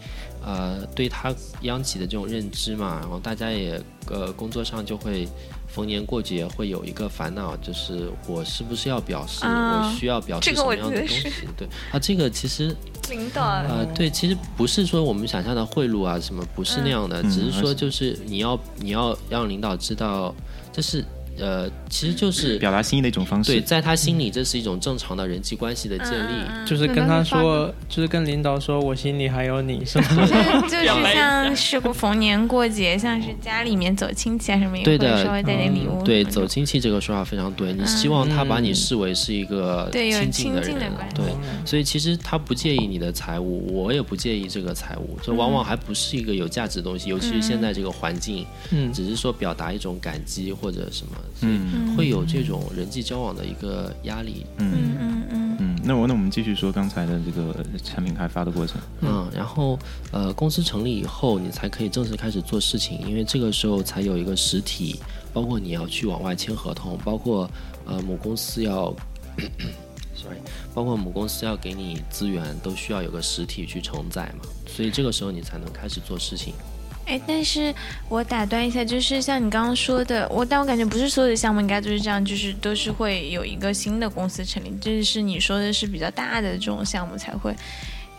[0.45, 5.27] 呃对他央企的这种认知嘛，然后大家也呃工作上就会
[5.67, 11.47] 逢年过节会有一个烦恼，就是我是不是要表示，啊我需要表示这个我什么样的觉得是东西？
[11.57, 12.75] 对啊，这个其实
[13.09, 13.43] 领导。
[13.43, 20.33] 呃，对，其实不是说我们想象的贿赂啊什么，不是那样的，嗯只是说就是你要你要让领导知道，
[20.71, 21.03] 这是
[21.39, 23.51] 呃，其实就是表达心意的一种方式。
[23.51, 26.33] 对，在他心里这是一种正常的人际关系的建立。
[26.65, 30.07] 就是跟他说，就是跟领导说，我心里还有你，是吗？
[30.69, 36.03] 就是像是过逢年过节， 像是家里面走亲戚啊什么，也会对的稍微带点礼物。
[36.03, 37.73] 对，走亲戚这个说法非常对。
[37.73, 41.25] 你希望他把你视为是一个亲近的人亲近的关，系对，
[41.65, 54.45] 所以其实他不介意你的财务，我也不介意这个财务，这往往还不是一个有价值的东西，尤其是现在这个环境，嗯只是说表达一种感激或者什么，所以嗯会有这种人际交往的一个压力。
[54.57, 58.79] 嗯嗯嗯嗯，那我那我们继续说刚才的这个产品开发的过程。
[59.01, 59.77] 嗯，然后
[60.11, 64.99] 呃，公司成立以后，你才可以正式开始做事情，因为这个时候才有一个实体，
[65.33, 67.49] 包括你要去往外签合同，包括
[67.85, 68.93] 呃母公司要，
[70.15, 70.37] sorry，
[70.75, 76.53] 包括母公司要给你资源，都需要有个实体去承载嘛，所以这个时候你才能开始做事情。
[77.07, 77.73] 哎，但是
[78.09, 87.55] 我打断一下，就是像你刚刚说的，我但我感觉不是所有的项目应该都是这样，就是都是会有一个新的公司成立，这是你说的是比较大的这种项目才会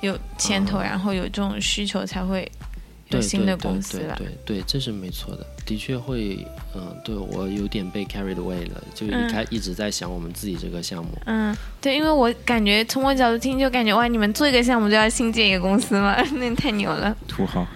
[0.00, 2.50] 有牵头，然后有这种需求才会
[3.10, 4.14] 有对新的对对公司了。
[4.16, 6.44] 对对对，这是没错的，的确会，
[6.74, 11.10] 嗯，对我有点被 carried away 了，就一嗯开、一直在想我们自己这个项目。
[11.26, 16.16] 嗯，对，因为我感觉从我角度听，就感觉哇，你们做一个项目就要新建一个公司吗？
[16.36, 17.16] 那太牛了。
[17.26, 17.66] 土豪，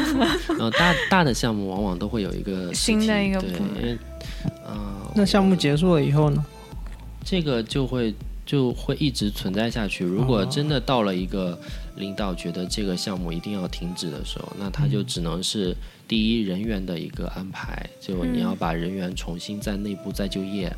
[0.48, 3.98] 然后大大的项目往往都会有一个新的，一个部门因为
[4.64, 6.44] 呃，那项目结束了以后呢？
[7.24, 8.14] 这个就会
[8.46, 10.02] 就会一直存在下去。
[10.02, 11.58] 如果真的到了一个
[11.98, 20.68] 领导觉得这个项目一定要停止的时候，那他就只能是第一人员的一个安排，就你要把人员重新在内部再就业。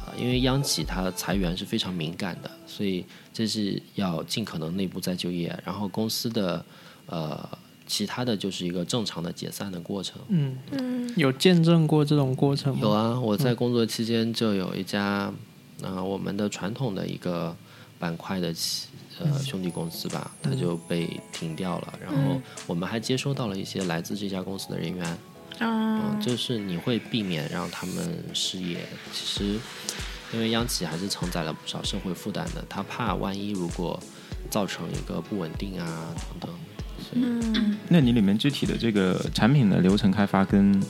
[0.00, 3.04] 啊，因为央企它裁员是非常敏感的，所以
[3.34, 5.54] 这是要尽可能内部再就业。
[5.62, 6.64] 然后公司的
[7.04, 7.46] 呃
[7.86, 10.18] 其他的就是一个正常的解散的过程。
[10.28, 12.80] 嗯，有见证过这种过程吗？
[12.80, 15.30] 有啊，我在工作期间就有一家，
[15.82, 17.54] 呃，我们的传统的一个
[17.98, 18.88] 板块的企
[19.20, 21.94] 呃兄弟公司吧，它就被停掉了。
[22.00, 25.18] 然后我们还接收到了一些来自这家公司的人员，
[25.58, 28.78] 嗯嗯，就是你会避免让他们失业。
[29.12, 29.60] 其实，
[30.32, 34.00] 因为央企还是承载了不少社会负担的，他怕万一如果
[34.50, 36.50] 造成一个不稳定啊等等，
[36.98, 40.82] 所以那你里面具体的这个产品的流程开发跟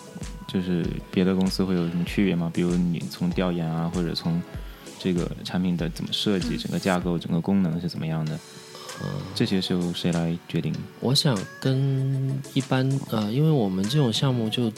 [0.47, 2.51] 就是别的公司会有什么区别吗？
[2.53, 4.41] 比如你从调研啊，或者从
[5.01, 8.39] 这个产品的怎么设计、整个架构、整个功能是怎么样的？
[9.35, 10.75] 这些是由谁来决定？
[11.01, 14.71] 我想跟一般呃，因为我们这种项目就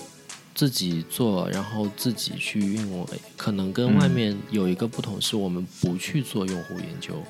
[0.54, 3.06] 自己做，然后自己去运维，
[3.36, 7.20] 可能跟外面有一个不同，是我们不去做用户研究。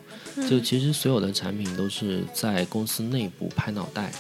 [0.46, 4.12] 就其实所有的产品都是在公司内部拍脑袋，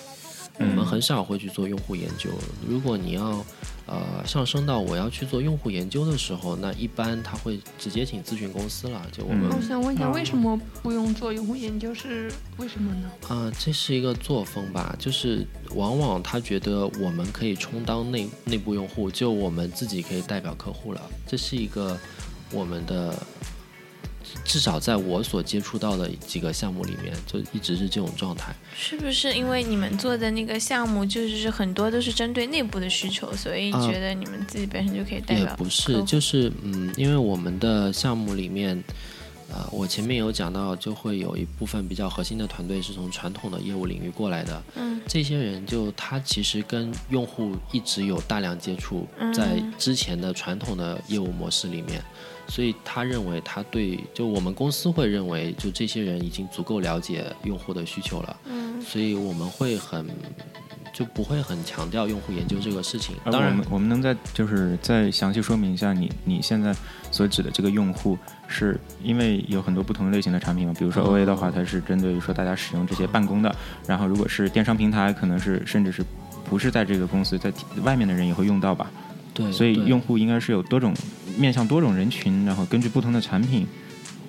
[0.62, 2.30] 我们很少会去做用户研究。
[2.68, 3.44] 如果你要
[3.86, 9.04] 呃上升到我要去做用户研究的时候，那一般他会直接请咨询公司了。
[9.12, 11.92] 就我们我想问一下，为什么不用做用户研究？
[11.94, 13.10] 是为什么呢？
[13.28, 21.98] 啊、这是一个作风吧，就是往往他觉得我们可以充当内内部用户，就我们自己可以代表客户了，这是一个
[22.50, 23.14] 我们的，
[24.44, 28.54] 至少在我所接触到的几个项目里面，就一直是这种状态。
[28.76, 35.46] 是不是因为你们做的那个项目就是很多都是针对内部的需求，所以啊觉得你们自己本身就可以代也？
[35.56, 38.82] 不是，就是嗯，因为我们的项目里面，
[39.48, 52.02] 呃，我前面有讲到，就会有一部分比较核心的团队是从传统的业务领域过来的，嗯这些人就他其实跟用户一直有大量接触，嗯在之前的传统的业务模式里面，
[52.52, 60.06] 所以他认为他对，就我们公司会认为，就这些人已经足够了解用户的需求了，嗯所以我们会很。
[60.92, 63.16] 就不会很强调用户研究这个事情。
[63.24, 66.76] 当然我们，我们能在就是再详细说明一下你你现在
[67.10, 70.74] 所指的这个用户，是因为有很多不同类型的产品嘛？
[70.78, 76.04] 比如说哦 OA 的话，它是针对于说大家使用这些办公的，然后如果是电商平台，可能是甚至是
[76.44, 77.50] 不是在这个公司，在
[77.82, 78.90] 外面的人也会用到吧？
[79.34, 80.94] 对，所以用户应该是有多种
[81.36, 83.66] 面向多种人群，然后根据不同的产品，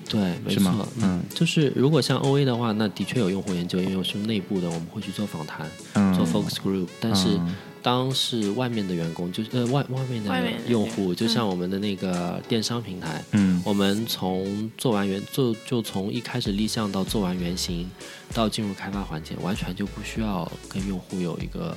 [0.10, 1.22] 对，没错，嗯。
[1.34, 6.88] 就是如果像 OA 的话，那的确有用户研究，因为是内部的，我们会去做访谈，嗯，做 focus group。
[7.00, 7.56] 但是嗯。
[7.84, 13.62] 当是外面的员工，就是呃外外面的外面的用户，就像我们的那个电商平台，嗯。
[13.66, 17.92] 我们从做完原就就从一开始立项到做完原型，
[18.34, 21.76] 到进入开发环节，完全就不需要跟用户有一个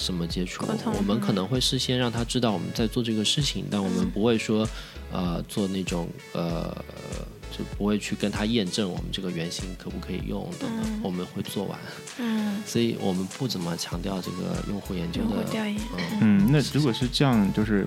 [0.00, 0.64] 什么接触。
[0.66, 4.66] 我们嗯可能会事先让他知道我们在做这个事情，但我们不会说，
[5.12, 6.74] 呃，做那种呃，
[7.50, 11.00] 就不会去跟他验证我们这个原型可不可以用等等，嗯。
[11.02, 11.78] 我们会做完。
[12.18, 15.76] 嗯，所以我们不怎么强调这个用户研究的调研。
[15.96, 16.18] 嗯。
[16.20, 17.86] 嗯，那如果是这样，就是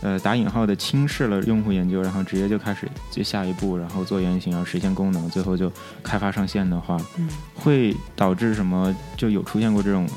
[0.00, 5.70] 呃打引号的轻视了用户研究，然后直接就开始接下一步，然后做原型，然后实现功能，最后就
[6.02, 7.28] 开发上线的话，嗯。
[7.54, 8.94] 会导致什么？
[9.16, 10.08] 就有出现过这种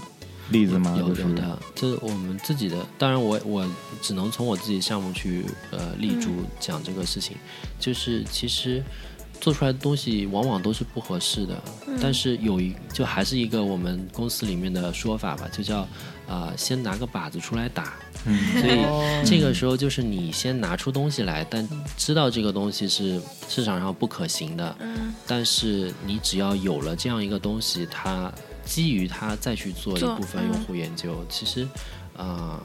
[0.50, 0.96] 例子吗？
[1.00, 3.68] 有有的，这我们自己的，当然我我
[4.02, 6.30] 只能从我自己项目去呃立足
[6.60, 7.36] 讲这个事情，
[7.80, 8.84] 就是其实
[9.42, 11.62] 做出来的东西往往都是不合适的，
[12.02, 15.80] 但是有一就还是一个我们公司里面的说法吧，就叫
[16.28, 17.94] 啊、呃先拿个靶子出来打，
[18.26, 18.62] 嗯。
[18.62, 18.86] 所以
[19.26, 25.14] 这个时候就是你先拿出东西来，但知道这个东西是市场上不可行的，嗯。
[25.28, 28.32] 但是你只要有了这样一个东西，它
[28.66, 31.64] 基于它再去做一部分用户研究，其实
[32.18, 32.62] 啊、呃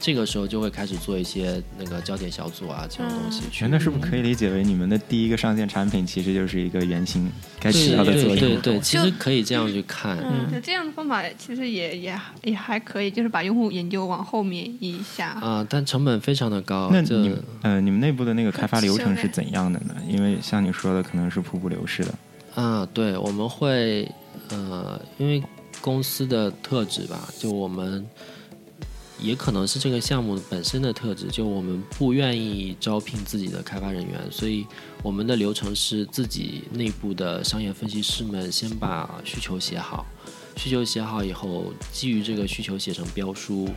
[0.00, 3.46] 这个时候就会开始做一些那个焦点小组啊这种东西去。
[3.50, 8.36] 全那是不是可以理解为你们的第一个上线产品其实就是一个原型该起对到的作用？
[8.36, 10.18] 对对对，其实可以这样去看。
[10.18, 15.28] 嗯就这样的方法其实也也也还可以，就是把用户研究往后面移一下。
[15.40, 16.90] 啊、但成本非常的高。
[16.92, 19.94] 那你们呃，你们内部的那个开发流程是怎样的呢？
[20.06, 22.14] 因为像你说的，可能是瀑布流式的。
[22.62, 24.06] 啊，对，我们会
[24.50, 25.42] 呃，因为
[25.80, 28.06] 公司的特质吧，就我们
[29.18, 34.66] 也可能是这个项目本身的特质，就我们不愿意招聘自己的开发人员，所以
[35.02, 40.06] 我们的流程是自己内部的商业分析师们先把需求写好，
[40.56, 43.68] 需求写好以后，基于这个需求写成标书。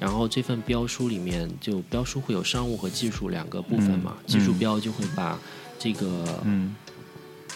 [0.00, 5.38] 然后这份标书里面，就标书会有商务和技术两个部分嘛，嗯技术嗯标就会把
[5.78, 6.74] 这个嗯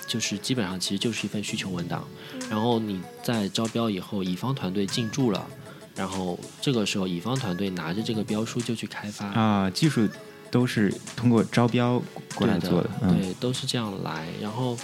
[0.07, 2.05] 就是基本上其实就是一份需求文档，
[2.49, 5.47] 然后你在招标以后，乙方团队进驻了，
[5.95, 10.09] 然后这个时候乙方团队拿着这个标书就去开发，啊，技术
[10.51, 12.01] 都是通过招标
[12.35, 12.91] 过来对做的。
[13.03, 14.27] 嗯对，都是这样来。
[14.41, 14.77] 然后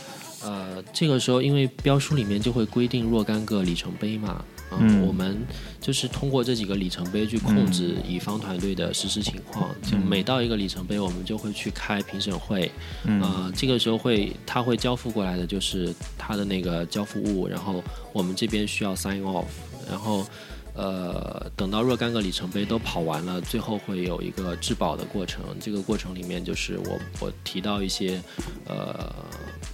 [0.43, 4.45] 呃，这个时候因为标书里面就会规定若干个里程碑嘛，
[4.81, 5.07] 嗯，嗯。
[5.07, 5.45] 我们
[5.81, 12.71] 就是通过这几个里程碑去控制乙方团队的实施情况，就每到一个里程碑，我们就会去开评审会，
[13.05, 13.21] 嗯。
[13.23, 17.83] 呃，这个时候会他会交付过来的就是他的那个交付物，然后
[18.13, 19.45] 我们这边需要 sign off，
[19.89, 20.25] 然后
[20.75, 25.45] 呃等到若干个里程碑都跑完了，最后会有一个质保的过程。
[25.61, 28.21] 这个过程里面就是我我提到一些
[28.67, 29.13] 呃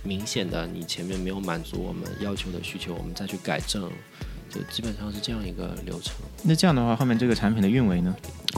[0.02, 3.90] 明显的你前面没有满足我们要求的需求，我们再去改正。
[4.48, 6.14] 就基本上是这样一个流程。
[6.42, 8.14] 那这样的话，后面这个产品的运维呢？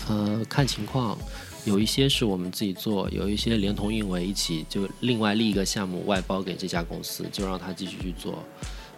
[0.08, 1.18] 呃，看情况，
[1.64, 8.42] 有一些是我们自己做，有一些连同运维一起，就另外立一个项目外包给这家公司，就让他继续去做。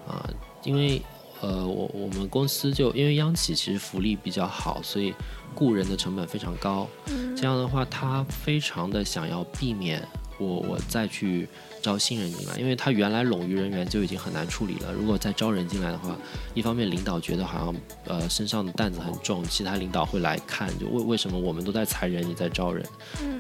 [0.06, 0.28] 啊、
[0.64, 1.00] 因为
[1.40, 5.14] 呃，我我们公司就因为央企其实福利比较好，所以
[5.54, 6.88] 雇人的成本非常高。
[7.36, 10.06] 这样的话，他非常的想要避免
[10.38, 11.48] 我我再去
[11.82, 16.16] 招新人进来，因为他原来冗余人员就已经很难处理了，如果再招人进来的话，
[16.54, 17.74] 一方面领导觉得好像
[18.06, 22.86] 呃身上的担子很重，其他领导会来看，就为为什么我们都在裁人，你在招人，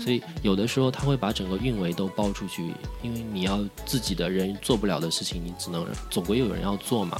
[0.00, 7.16] 所以有的时候他会把整个运维都包出去，因为你要自己的人做不了的事情，你只能总归有人要做嘛，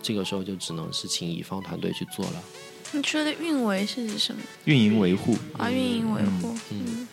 [0.00, 2.42] 这个时候就只能是请乙方团队去做了。
[2.92, 4.40] 你说的运维是指什么？
[4.64, 6.56] 运营维护，啊，运营维护。
[6.70, 7.06] 嗯，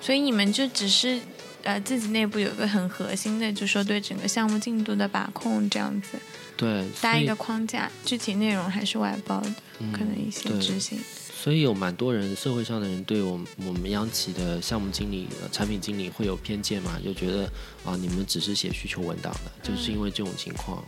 [0.00, 1.20] 所以你们就只是
[1.62, 6.18] 呃自己内部有个很核心的，就说对整个项目进度的把控这样子，
[6.56, 9.54] 对，搭一个框架，具体内容还是外包的，
[9.92, 10.98] 可能一些执行。
[11.34, 17.50] 所以有蛮多人，社会上的人对我们我们央企的项目经理、呃产品经理会有偏见嘛，就觉得
[17.84, 20.84] 啊，你们只是写需求文档的，就是因为这种情况。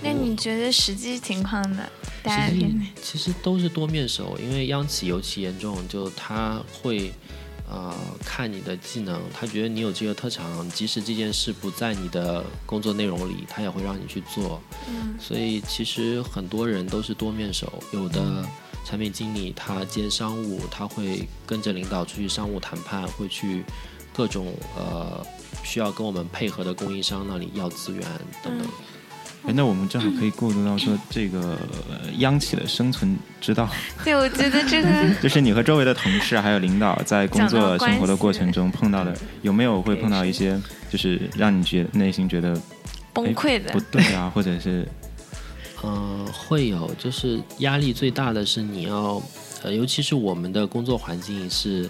[0.00, 1.82] 那你觉得实际情况呢？
[2.22, 2.54] 大家实
[3.02, 7.12] 其实都是多面手，因为央企尤其严重，就他会
[7.70, 7.94] 呃
[8.24, 14.60] 看你的技能，他觉得你有这个特长，即使这件事不在你的工作内容里，他也会让你去做。
[14.88, 18.44] 嗯所以其实很多人都是多面手，有的
[18.84, 23.64] 产品经理他兼商务，他会跟着领导出去商务谈判，会去
[24.14, 25.24] 各种呃
[25.62, 28.02] 需要跟我们配合的供应商那里要资源
[28.42, 28.66] 等等。
[29.44, 31.58] 哎，那我们正好可以过渡到说这个
[31.88, 33.68] 呃央企的生存之道，
[34.04, 34.88] 对，我觉得这个
[35.22, 40.60] 就是你和周围的同事还有领导在工作生活的过程中碰到的，有没有会碰到一些
[40.90, 42.60] 就是让你觉内心觉得
[43.12, 43.80] 崩溃的不。
[43.80, 44.86] 对啊，或者是
[45.84, 49.22] 嗯，会有，就是压力最大的是你要，
[49.62, 51.88] 呃，尤其是我们的工作环境是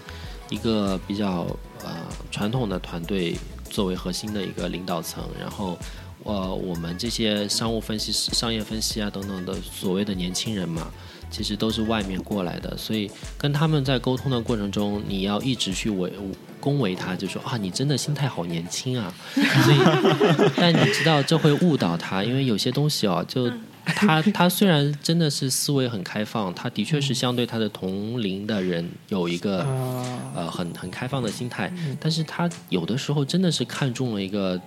[0.49, 1.47] 一个比较
[1.83, 1.95] 呃
[2.29, 3.35] 传统的团队
[3.67, 5.77] 作为核心的一个领导层，然后
[6.23, 10.91] 呃我们这些商务分析师、商业分析啊等等的所谓的年轻人嘛，
[11.31, 16.11] 其实都是外面过来的，所以跟他们在沟通的过程中，你要一直去维
[16.59, 19.77] 恭维他，就说啊，你真的心态好年轻啊， 所以，
[20.57, 23.49] 但你知道这会误导他，因为有些东西哦，就
[23.85, 34.59] 他他虽然真的是思维很开放，他的确是相对他的同龄的人有一个啊，呃很很开放的心态，但是他有的时候真的是看中了一个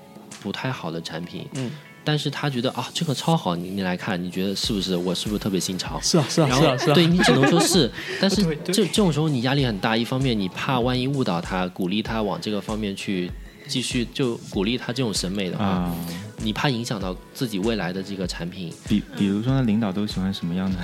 [0.43, 1.71] 不太好的产品，嗯，
[2.05, 4.97] 但是他觉得啊这个超好，你你来看，你觉得是不是？
[4.97, 6.01] 我是不是特别新潮？
[6.01, 7.91] 是啊，是啊，是啊，是啊，对你只能说是，
[8.21, 13.31] 但是这这种时候你压力很大，一方面你怕万一误导他，鼓励他往这个方面去
[13.69, 15.97] 继续，就鼓励他这种审美的话，啊，
[16.39, 18.73] 你怕影响到自己未来的这个产品。
[18.89, 20.79] 比比如说呢，领导都喜欢什么样的？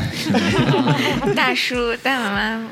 [1.34, 2.70] 大叔、大妈妈，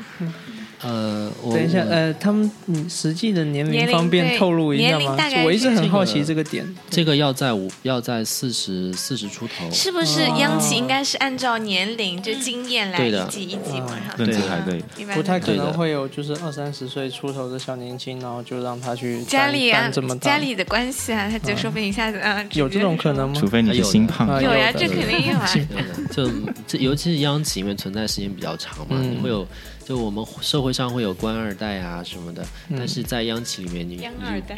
[0.81, 4.97] 呃，我等一下，呃，他们你实际的年年龄龄方便透露一下吗？
[4.97, 5.29] 年龄大？
[5.29, 6.65] 概我一直很好奇这个点。
[6.89, 13.25] 这个要在五要在四十四十出头，是不是央企应该是按照年龄就经验来对的。
[13.25, 23.35] 一级一级往上论资升排辈一般不太可能会有就是二三十岁出头的小年轻，然后就让他去家里啊担这么，家里的关系啊，他就说不定一下子啊，有这种可能吗？
[23.39, 23.47] 除？
[23.47, 25.49] 非你是心胖，啊有呀，这肯定有啊。
[26.11, 26.29] 就
[26.67, 29.47] 这尤其是央企，因为存在时间比较长嘛，会有
[29.87, 33.97] 就我们社会上会有官二代啊什么的，但是在央企里面你，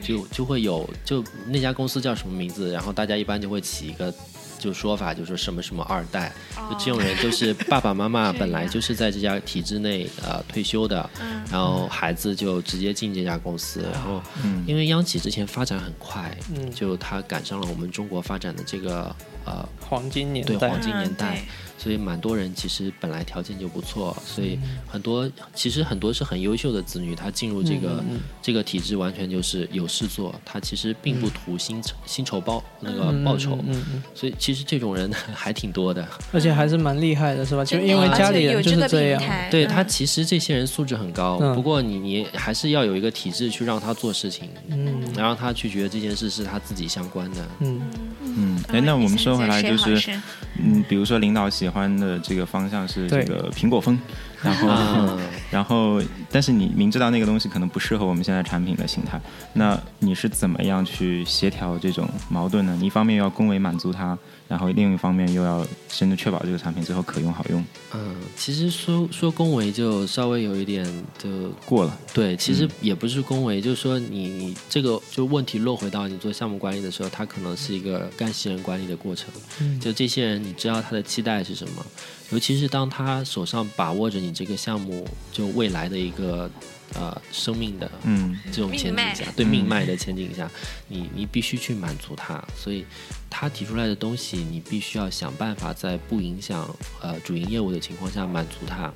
[0.01, 4.13] 就就就会有就那家公司叫什么名字，然后大家一般就会起一个。
[4.57, 6.33] 就说法就说什么什么二代，
[6.69, 14.61] 就这种人就是爸爸妈妈本来就是在这家体制内呃 退休的，嗯然后孩子就直接进这家公司，然后嗯。
[14.67, 16.69] 因为央企之前发展很快，嗯。
[16.71, 19.15] 就它赶上了我们中国发展的这个
[19.45, 20.55] 呃黄金年代。
[20.57, 21.37] 对黄，金年代。
[21.37, 21.45] 嗯，
[21.81, 28.03] 所以蛮多人其实本来条件就不错，所以很多其实很多是很优秀的子女，他进入这个、
[28.41, 36.05] 这个体制完全就是有事做，他其实并不图薪薪酬报那个报酬，嗯嗯嗯，所以其实这种人 还挺多的。
[36.33, 37.63] 而且还是蛮厉害的，是吧？
[37.63, 41.55] 就因为家里人就是这样，对他其实这些人素质很高，嗯。
[41.55, 45.01] 不过你你还是要有一个体制去让他做事情，嗯。
[45.15, 47.47] 然后他去觉得这件事是他自己相关的。
[47.59, 47.81] 嗯。
[48.21, 50.19] 嗯，哎，那我们说回来就是，
[50.57, 53.97] 嗯，比如说领导喜欢的这个方向是这个苹果风，
[54.41, 55.19] 然后啊。
[55.49, 55.99] 然后
[56.29, 59.19] 但是你明知道那个东西可能不适合我们现在产品的形态，
[59.53, 62.77] 那你是怎么样去协调这种矛盾呢？
[62.79, 64.15] 你一方面要恭维满足他，
[64.47, 67.65] 然后另一方面又要真的确保这个产品最后可用好用，
[67.95, 70.85] 嗯，其实说说恭维就稍微有一点
[71.17, 79.29] 就过了，对，其实也不是恭维，就是说你你这个就问题落回到你做项目管理的时候，它可能是一个干系人管理的过程。
[79.61, 79.79] 嗯。
[79.79, 81.85] 就这些人，你知道他的期待是什么？
[82.31, 86.49] 尤其是当他手上把握着你这个项目就未来的一个
[86.93, 90.49] 呃生命的嗯这种前景命脉下，对命脉的前景下，
[90.87, 92.85] 你你必须去满足他，所以
[93.29, 96.69] 他提出来的东西，你必须要想办法在不影响
[97.01, 98.93] 呃主营业务的情况下满足他。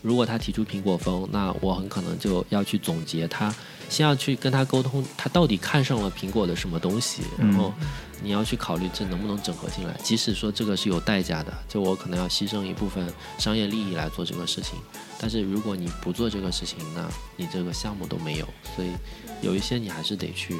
[0.00, 3.52] 如果他提出苹果风，那我很可能就要去总结他
[3.88, 7.74] 先要去跟他沟通，他到底看上了苹果的什么东西，然后
[8.22, 9.94] 你要去考虑这能不能整合进来。
[10.02, 13.06] 即使说这个是有代价的，就我可能要牺牲一部分
[13.38, 14.78] 商业利益来做这个事情，
[15.18, 18.48] 但是如果你不做这个事情，那你这个项目都没有。
[18.76, 18.90] 所以
[19.40, 20.56] 有一些你还是得去。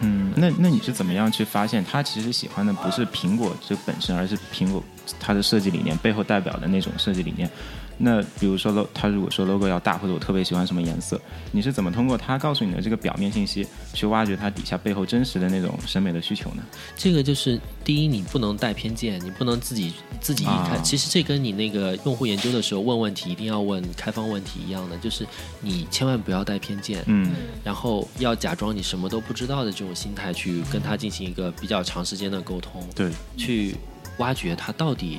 [0.00, 4.82] 嗯，那那你是怎么样去发现他其实喜欢的不是苹果这本身，而是苹果
[5.18, 7.50] 它的设计理念背后代表的那种设计理念？
[7.98, 11.20] 那比如说 logo，他如果说 logo 要大，或者我特别喜欢什么颜色，
[11.52, 16.62] 你是怎么通过他告诉你的这个表面信息，去挖掘它底下背后真实的那种审美的需求呢？
[16.96, 20.70] 这个就是第一，你不能带偏见，你不能自己自己一看。
[20.70, 25.26] 啊其实这跟你那个用户研究的时候问问题一定要问开放问题一样的，就是
[25.60, 27.32] 你千万不要带偏见，嗯
[27.64, 33.74] 然后要假装你什么都不知道的这种心态去跟他进行一个比较长时间的沟通，对，去
[34.18, 35.18] 挖掘他到底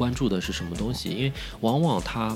[0.00, 2.34] 关注的是什么东西，因为往往他。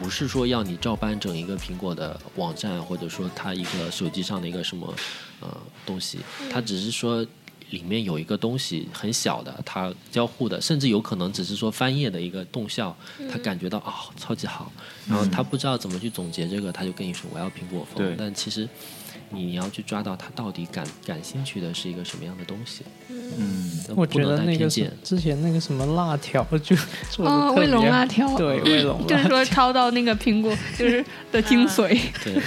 [0.00, 4.92] 不是说要你照搬整一个苹果的网站，或者说它一个手机上的一个什么
[5.40, 5.48] 呃
[5.84, 6.18] 东西，
[6.50, 7.24] 它只是说
[7.70, 12.96] 里面有一个东西很小的，它交互的，甚至有可能只是说翻页的一个动效，
[13.30, 14.72] 他感觉到啊、超级好，
[15.06, 18.66] 然后他不知道怎么去总结这个，他就跟你说我要苹果风，但其实
[19.28, 23.21] 你要去抓到他到底感感兴趣的是一个什么样的东西，嗯
[23.94, 24.96] 我那不能带觉得那个。
[25.02, 26.76] 之前那个什么辣条就
[27.10, 31.88] 做的哦，特别卫龙辣条，对，卫龙 就是说抄到那个苹果 就是的精髓，
[32.24, 32.42] 对，嗯，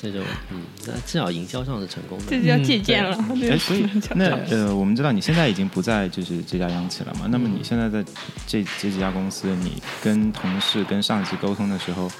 [0.00, 2.24] 这种嗯，那至少营销上是成功的。
[2.28, 3.16] 这就叫借鉴了。
[3.30, 7.26] 哎，对所以那呃，我们知道你现在已经不在就是这家央企了嘛？
[7.30, 8.02] 那么你现在在
[8.46, 12.10] 这这几家公司，你跟同事、跟上级沟通的时候，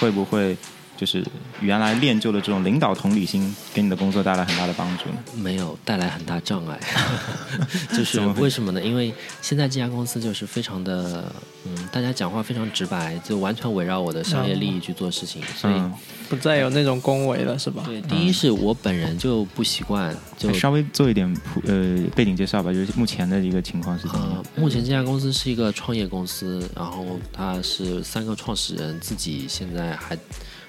[0.00, 0.56] 会不会
[1.02, 1.20] 就是
[1.60, 5.16] 原来练就的这种领导同理心，给你的工作带来很大的帮助呢？
[5.34, 6.78] 没有带来很大障碍，
[7.92, 8.80] 就是为什么呢？
[8.80, 11.24] 因为现在这家公司就是非常的，
[11.66, 15.74] 嗯，大家讲话非常直白，就完全围绕我的商业利益去做事情，所以。
[15.74, 15.92] 嗯，
[16.28, 17.82] 不再有那种恭维了，是吧？
[17.84, 30.16] 对，第一是我本人就不习惯，就稍微做一点普呃背景介绍吧，就是目前的一个情况是怎么样呃？，目前这家公司是一个创业公司，然后它是三个创始人自己现在还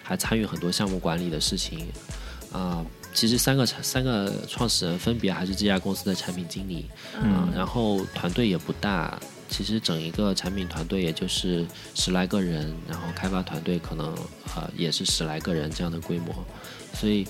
[0.04, 1.88] 还参与很多项目管理的事情，
[2.52, 6.86] 啊、其实三个三个创始人分别还是这家公司的产品经理，
[7.22, 9.18] 嗯、然后团队也不大，
[9.50, 14.14] 其实整一个产品团队也就是十来个人，然后开发团队可能
[14.56, 16.34] 呃也是十来个人这样的规模，
[16.94, 17.26] 所以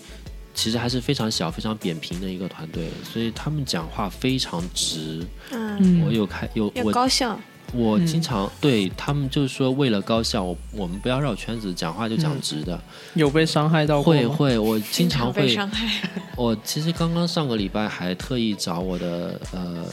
[0.53, 5.26] 其实还是非常小、非常扁平的一个团队，所以他们讲话非常直。
[5.51, 7.39] 嗯，我有开有我高效，
[7.74, 12.80] 我经常、对他们就是说，为了高效，我我们不要绕圈子，讲话就讲直的。
[13.15, 14.21] 有被伤害到过吗？
[14.21, 16.09] 会会，我经常会，被伤害。
[16.38, 19.86] 我其实刚刚上个礼拜还特意找我的呃，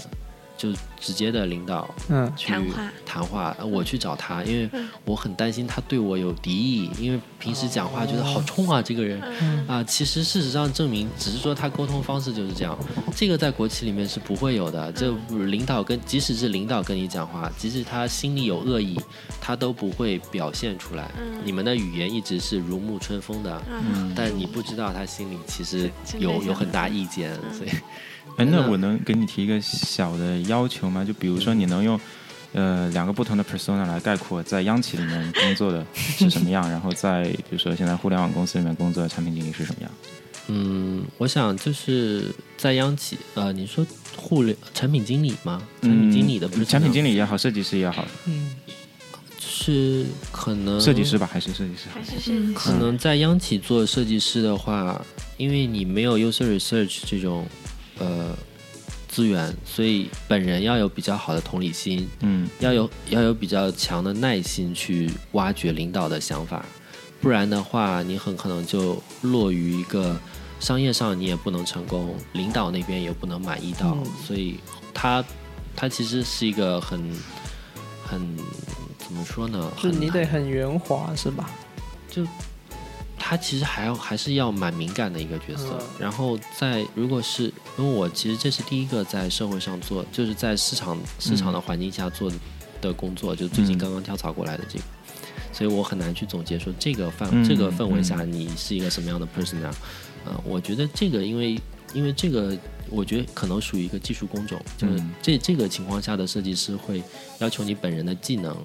[0.60, 0.68] 就
[1.00, 2.30] 直接的领导嗯。
[2.36, 2.92] 去谈话。
[3.06, 4.70] 谈话呃我去找他，因为
[5.04, 9.20] 我很担心他对我有敌意，因为平时讲话觉得好冲啊，这个人
[9.66, 12.78] 啊、其实事实上证明，只是说他沟通方式就是这样，
[13.16, 14.92] 这个在国企里面是不会有的。
[14.92, 19.00] 这领导跟即使是领导跟你讲话，即使他心里有恶意，
[19.40, 21.10] 他都不会表现出来。
[21.44, 24.12] 你们的语言一直是如沐春风的，嗯。
[24.14, 27.70] 但你不知道他心里其实有有很大意见，所以。
[28.36, 31.04] 哎，那我能给你提一个小的要求吗？
[31.04, 32.00] 就比如说，你能用
[32.52, 39.90] 呃两个不同的 persona 来概括在央企里面工作的是什么样， 然后在比如说现在互联网公司里面工作的产品经理是什么样？
[40.48, 45.62] 嗯，我想就是在央企，呃，你说互联产品经理吗？
[45.82, 48.50] 产品经理的不是嗯产品经理，也好，设计师也好，嗯，
[49.38, 51.82] 是可能设计师吧，还是设计师？
[51.94, 55.00] 还是设计师可能在央企做设计师的话，
[55.36, 57.46] 因为你没有 user research 这种
[58.00, 58.36] 呃
[59.08, 66.64] 资源，所以本人要有比较好的同理心，嗯要有要有比较强的耐心去挖掘领导的想法，
[67.20, 70.16] 不然的话，你很可能就落于一个
[70.58, 73.96] 商业上你也不能成功，领导那边也不能满意到，
[74.26, 74.58] 所以
[74.94, 75.24] 他
[75.74, 77.00] 他其实是一个很
[78.04, 78.36] 很
[78.98, 79.70] 怎么说呢？
[79.76, 81.50] 就很你得很圆滑，是吧？
[83.20, 85.78] 他其实还要还是要蛮敏感的一个角色。
[85.78, 87.44] 嗯然后在如果是
[87.78, 92.32] 因为我其实这是第一个在社会上做，就是在市场市场的环境下做
[92.80, 94.84] 的工作，就最近嗯刚刚跳槽过来的这个，
[95.52, 99.74] 所以我很难去总结说这个范、嗯这个氛围下你是一个什么样的 person 啊？
[100.24, 101.60] 呃，我觉得这个因为
[101.92, 102.56] 因为这个。
[102.92, 107.00] 我觉得可能属于一个技术工种，就是嗯这这个情况下的设计师会
[107.38, 108.56] 要求你本人的技能，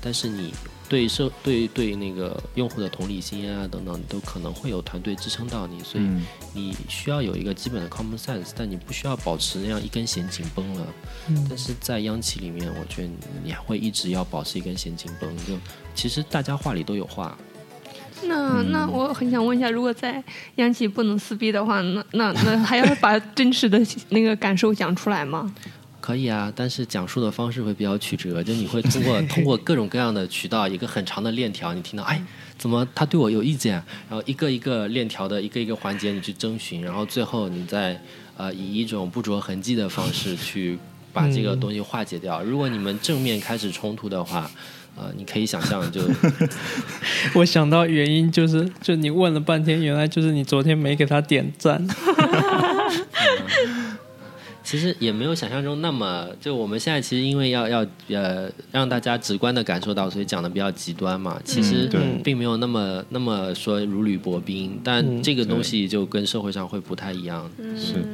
[0.00, 0.54] 但是你
[0.92, 6.22] 对社对对那个用户的同理心啊等等，都可能会有团队支撑到你，所以嗯
[6.52, 10.86] 你需要有一个基本的 common sense，但你不需要保持那样一根弦紧绷了。
[11.28, 13.08] 嗯但是在央企里面，我觉得
[13.42, 15.54] 你还会一直要保持一根弦紧绷，就
[15.94, 17.34] 其实大家话里都有话，
[18.24, 20.22] 那那我很想问一下，如果在
[20.56, 23.80] 央企不能撕逼的话，那那那还要把真实的
[24.10, 25.54] 那个感受讲出来吗？
[26.02, 32.20] 可以啊，但是讲述的方式会比较曲折，就你会通过 通过各种各样的渠道，一个很长的链条，你听到哎，
[32.58, 33.74] 怎么他对我有意见？
[34.10, 38.02] 然后一个一个链条的一个一个环节你去征询，然后最后你再
[38.36, 40.76] 呃以一种不着痕迹的方式去
[41.12, 42.42] 把这个东西化解掉。
[42.42, 44.50] 如果你们正面开始冲突的话，
[44.96, 46.02] 呃，你可以想象就
[47.34, 51.86] 我想到原因就是，就你问了半天，原来就是你昨天没给他点赞。
[54.64, 61.40] 其实也没有想象中那么，就我们现在其实因为要要呃让大家直观的感受到，所以讲的比较极端嘛。
[61.44, 67.50] 其实对并没有那么那么说如履薄冰，但这个东西就跟社会上会不太一样。
[67.76, 68.04] 是。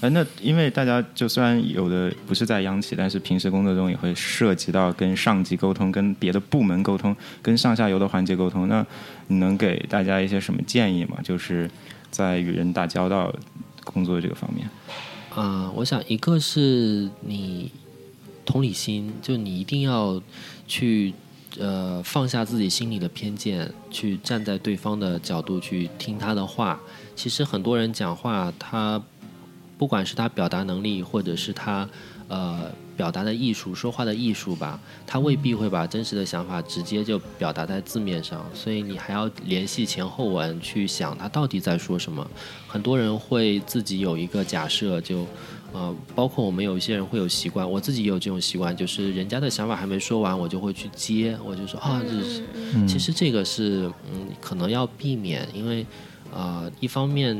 [0.00, 8.66] 哎，那因为大家就虽然有的不是在央企，但是平时工作中也会涉及到跟上级沟通、跟别的部门沟通、跟上下游的环节沟通。
[8.66, 8.84] 那
[9.26, 11.18] 你能给大家一些什么建议吗？
[11.22, 11.70] 就是
[12.10, 13.30] 在与人打交道
[13.84, 14.66] 工作这个方面。
[15.34, 17.70] 啊、我想一个是你
[18.44, 20.20] 同理心，就你一定要
[20.66, 21.14] 去
[21.58, 26.80] 呃放下自己心里的偏见，去站在对方的角度去听他的话。
[27.14, 29.00] 其实很多人讲话，他
[29.78, 31.88] 不管是他表达能力，或者是他
[32.28, 32.70] 呃
[33.00, 42.30] 表达的艺术、说话的艺术吧，他未必会把真实的想法直接就表达在字面上，所以你还要联系前后文去想他到底在说什么。
[42.68, 45.26] 很多人会自己有一个假设，就
[45.72, 52.44] 呃，包括我们有一些人会有习惯，我自己也有这种习惯，就是人家的想法还没说完，我就会去接，我就说啊，这是，
[52.86, 55.86] 其实这个是嗯，可能要避免，因为
[56.30, 57.34] 呃，一方面。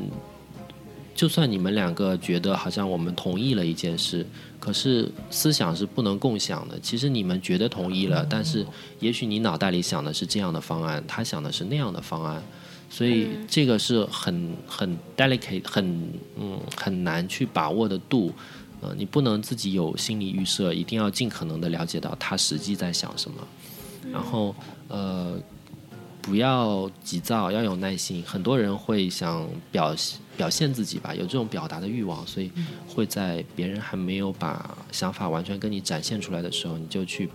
[1.12, 4.24] 就算你们两个觉得好像我们同意了一件事，
[4.60, 6.78] 可是思想是不能共享的。
[6.80, 8.64] 其实你们觉得同意了，但是
[9.00, 12.40] 也许你脑袋里想的是这样的方案，他想的是那样的方案，
[12.88, 18.32] 所以这个是很很 delicate、很嗯很难去把握的度。
[18.82, 23.36] 呃，你不能自己有心理预设，一定要尽可能的了解到他实际在想什么，
[24.12, 24.54] 然后
[24.86, 25.36] 呃。
[26.22, 28.22] 不要急躁，要有耐心。
[28.26, 29.96] 很多人会想表
[30.40, 32.50] 表现自己吧，有这种表达的欲望，所以
[32.88, 37.28] 会在别人还没有把想法完全跟你展现出来的时候，你就去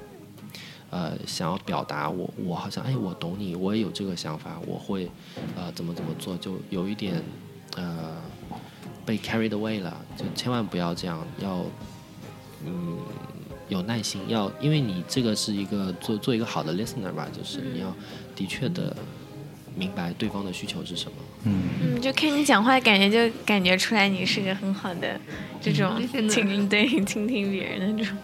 [0.89, 5.07] 呃想要表达我我好像哎我懂你，我也有这个想法，我会
[5.55, 7.21] 呃怎么怎么做，就有一点
[7.75, 8.15] 呃
[9.05, 11.63] 被 carried away 了，就千万不要这样，要
[12.65, 12.97] 嗯。
[13.67, 17.91] 有耐心，要因为你这个是一个做做一个好的 listener 吧，就是你要
[18.35, 18.95] 的确的
[19.75, 21.17] 明白对方的需求是什么。
[21.45, 25.19] 嗯，就看你讲话，感觉就感觉出来你是个很好的
[25.61, 28.17] 这种嗯倾对倾听别人的那种。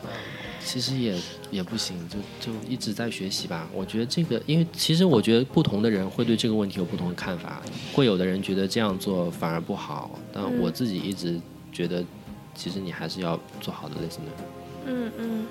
[0.63, 1.15] 其实也
[1.49, 3.67] 也不行，就就一直在学习吧。
[3.73, 7.61] 我觉得这个，因为其实我觉得不同的人会对这个问题有不同的看法，
[7.93, 11.39] 会有的人觉得这样做反而不好，但我自己一直
[11.73, 12.03] 觉得，
[12.55, 14.85] 其实你还是要做好的 listener。
[14.85, 15.45] 嗯嗯。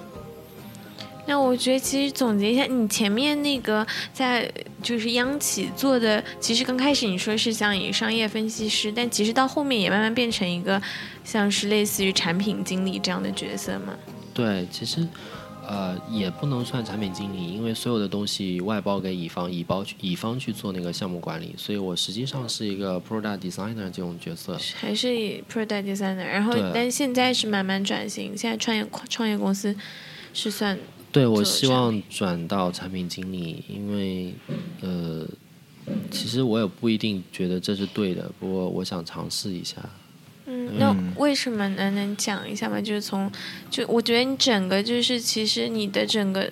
[1.31, 4.53] 那我觉得其实总结一下，你前面那个在
[4.83, 10.83] 就是央企做的，其实刚开始你说是像以商业分析师，但其实到后面也慢慢变成一个
[11.23, 13.95] 像是类似于产品经理这样的角色嘛。
[14.35, 15.07] 对，其实
[15.69, 24.59] 呃也不能算产品经理，因为所有的东西外包给乙方，乙包去乙方去做那个项目管理，所以我实际上是一个 product designer 这种角色。
[24.75, 29.73] 还是以 product designer，然后但现在是慢慢转型，现在创业创业公司
[30.35, 30.77] 是算
[31.13, 34.33] 对，我希望转到产品经理，因为
[34.81, 35.27] 呃，
[36.11, 39.77] 其实我也不一定觉得这是对的，不过我想尝试一下。
[40.47, 41.91] 嗯，那为什么呢？
[41.91, 42.81] 能讲一下吗？
[42.81, 43.31] 就是从，
[43.71, 46.51] 就我觉得你整个就是，其实你的整个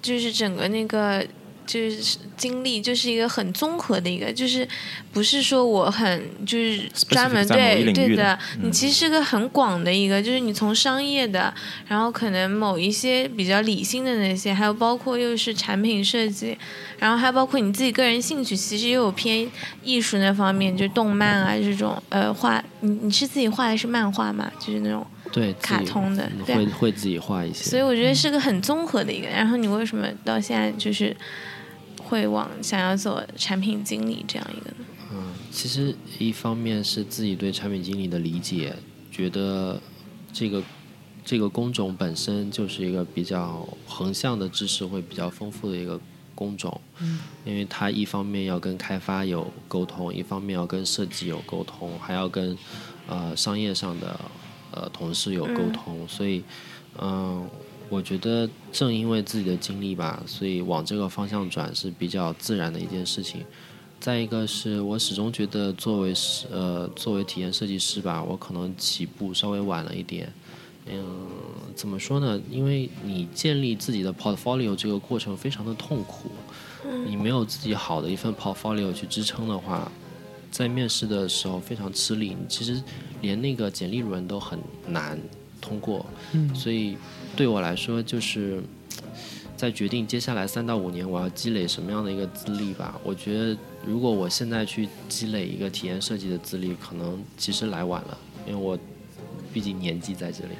[0.00, 1.24] 就是整个那个
[1.68, 4.66] 就是经历，就是一个很综合的一个，就是
[5.12, 11.52] 不是说我很就是专门对对的你其实是个很广的一个，就是你从商业的，
[11.86, 16.56] 然后可能某一些比较理性的那些，还有包括又是产品设计，
[16.98, 19.46] 然后还包括你自己个人兴趣，其实又有偏
[19.84, 24.50] 艺术那方面，就动漫啊这种，呃，画你你是自己画的是漫画嘛？
[24.58, 27.64] 就是那种，对，卡通的会会自己画一些。
[27.64, 29.28] 所以我觉得是个很综合的一个。
[29.28, 31.14] 然后你为什么到现在就是
[32.08, 34.86] 会往想要做产品经理这样一个呢？
[35.50, 38.74] 其实一方面是自己对产品经理的理解，
[39.10, 39.80] 觉得
[40.32, 40.62] 这个
[41.24, 46.00] 这个工种本身就是一个比较横向的知识会比较丰富的一个
[46.34, 47.18] 工种，嗯。
[47.44, 52.56] 因为它一方面要跟开发有沟通，一方面要跟设计有沟通，还要跟
[53.06, 54.20] 呃商业上的
[54.70, 56.44] 呃同事有沟通，所以
[57.00, 57.48] 嗯、
[57.88, 63.42] 我觉得正因为自己的经历吧，所以往这个方向转是比较自然的一件事情。
[64.00, 70.32] 再一个是我始终觉得作为是呃作为体验设计师吧，我可能起步稍微晚了一点。
[70.90, 71.28] 嗯，
[71.74, 72.40] 怎么说呢？
[72.50, 76.30] 因为你建立自己的 portfolio 这个过程非常的痛苦，
[77.06, 79.90] 你没有自己好的一份 portfolio 去支撑的话，
[80.50, 82.36] 在面试的时候非常吃力。
[82.48, 82.82] 其实
[83.20, 85.20] 连那个简历轮都很难
[85.60, 86.96] 通过，嗯所以
[87.38, 88.60] 对我来说就是。
[89.58, 92.94] 在决定接下来三到五年我要积累什么样的一个资历吧。
[93.02, 98.16] 我觉得，如果我现在去积累一个体验设计的资历，可能其实来晚了，
[98.46, 98.78] 因为我
[99.52, 100.50] 毕竟年纪在这里。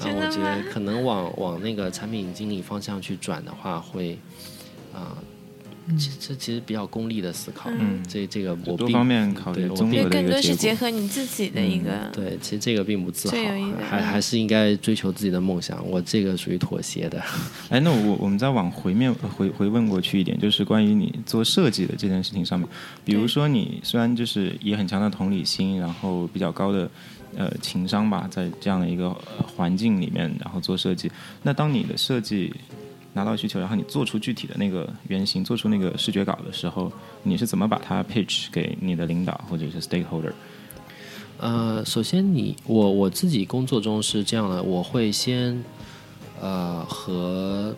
[0.00, 4.18] 啊，我觉得可能往往那个产品经理方向去转的话，会
[4.92, 5.31] 啊，这
[6.20, 7.68] 这其实比较功利的思考。
[7.70, 11.90] 嗯这这个我并多方面考虑我更多是的一个结合你自己的一个。
[12.12, 13.36] 对，其实这个并不自豪
[13.88, 15.84] 还还是应该追求自己的梦想。
[15.88, 17.20] 我这个属于妥协的。
[17.68, 22.68] 哎，那我我们再往回面回回问过去一点，就是关于你做设计的这件事情上面，
[23.04, 26.90] 比如说你虽然就是也很强的同理心，然后比较高的
[27.36, 31.10] 呃情商吧，在这样的一个、呃环境里面，然后做设计，
[31.42, 32.52] 那当你的设计
[33.14, 36.90] 拿到需求，然后你做出具体的那个原型，做出那个视觉稿的时候，
[37.22, 40.32] 你是怎么把它 pitch 给你的领导或者是 stakeholder？
[41.38, 45.62] 呃，首先你我我自己工作中是这样的，我会先
[46.40, 47.74] 呃和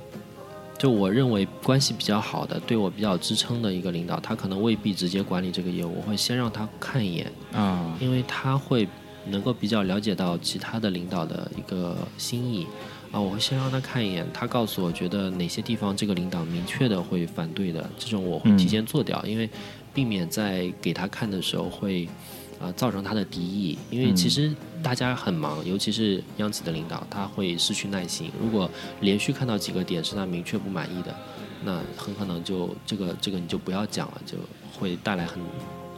[0.77, 8.87] 就我认为关系比较好的、对我比较支撑的一个领导，他可能未必直接管理这个业务，我会先让他看一眼，啊，因为他会
[9.27, 12.67] 能够比较了解到其他的领导的一个心意
[13.15, 19.49] 啊，我会先让他看一眼，他告诉我觉得哪些地方这个领导明确的会反对的，这种我会提前做掉，因为
[19.95, 22.09] 避免在给他看的时候会
[22.61, 24.53] 啊、造成他的敌意，因为其实
[24.83, 28.69] 大家很忙，尤其是央企的领导，他会失去耐心，如果
[29.01, 31.15] 连续看到几个点是他明确不满意的，
[31.63, 34.37] 那很可能就这个这个你就不要讲了，就
[34.77, 35.41] 会带来很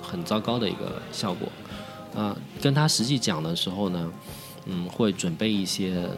[0.02, 1.48] 很糟糕的一个效果。
[2.14, 4.12] 啊、跟他实际讲的时候呢，
[4.66, 6.08] 嗯，会准备一些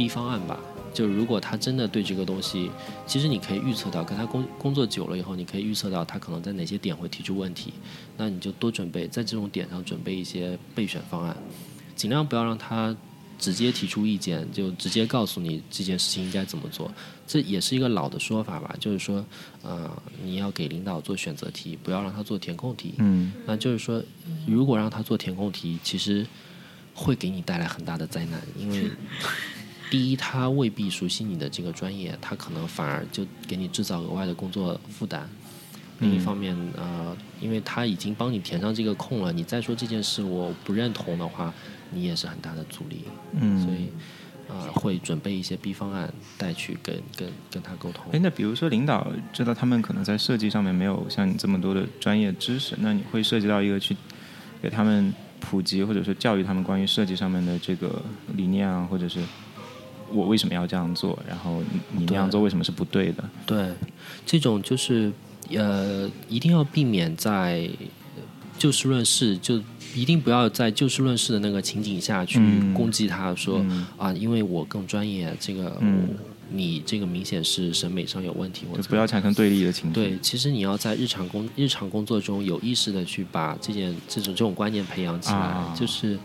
[0.00, 0.58] B 方案吧。
[0.94, 2.70] 就如果他真的对这个东西，
[3.06, 7.74] 其实你可以预测到，跟他工工作久了以后，你可以预测到他可能在哪些点会提出问题，
[8.16, 11.36] 那你就多准备在这种点上准备一些备选方案，
[11.94, 12.96] 尽量不要让他
[13.38, 16.90] 直接提出意见，就直接告诉你这件事情应该怎么做。
[17.24, 19.24] 这也是一个老的说法吧，就是说，
[19.62, 19.88] 呃，
[20.24, 22.94] 你要给领导做选择题，不要让他做填空题。
[22.98, 24.02] 嗯那就是说，
[24.44, 26.26] 如果让他做填空题，其实
[26.94, 28.90] 会给你带来很大的灾难，因为
[29.90, 35.28] 第一，他未必熟悉你的这个专业，他可能反而就给你制造额外的工作负担。
[35.98, 41.52] 另一方面，呃，因为他已经帮你填上这个空了，你再说这件事我不认同的话，
[41.90, 43.04] 你也是很大的阻力。
[43.38, 43.88] 嗯，所以，
[44.48, 48.06] 呃，会准备一些 B 方案带去跟跟跟他沟通。
[48.12, 53.94] 哎，那比如说领导知道他们可能在设计上面没有像你这么多的专业知识，那你会涉及到一个去
[54.62, 58.00] 给他们普及或者说教育他们关于设计上面的这个
[58.36, 59.20] 理念啊，或者是
[60.12, 63.24] 我为什么要这样做，然后你你那样做为什么是不对的？
[63.46, 63.68] 对，
[64.26, 65.12] 这种就是
[65.50, 67.68] 呃，一定要避免在
[68.58, 69.60] 就事论事，就
[69.94, 76.08] 一定不要在就事论事的那个情景下去嗯攻击他，说、嗯啊，因为我更专业，这个、嗯
[76.52, 79.94] 你这个明显是审美上有问题，就不要产生对立的情绪。
[79.94, 86.18] 对，其实你要在日常工日常工作中有意识的去把这件这种这种观念培养起来，啊就是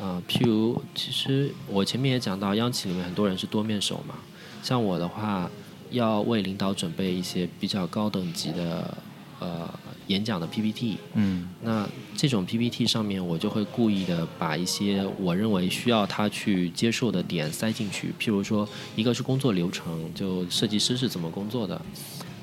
[0.00, 4.14] 呃，譬如其实我前面也讲到，央企里面很多人是多面手嘛，
[4.62, 5.50] 像我的话，
[5.90, 8.96] 要为领导准备一些比较高等级的
[9.40, 9.68] 呃
[10.06, 11.86] 演讲的 PPT，嗯那
[12.16, 18.14] 这种 PPT 上面，我就会故意的把一些我认为需要他去接受的点塞进去。
[18.18, 21.80] 譬如说，一个是工作流程，就设计师是怎么工作的。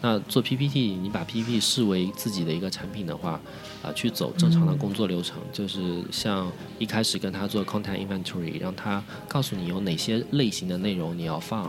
[0.01, 3.41] 那做 PPT，你把 PPT 视为自己的一个产品的话，
[3.87, 11.63] 啊、去走正常的工作流程，就是像一开始跟他做 content inventory，让他告诉你有哪些类型的内容你要放，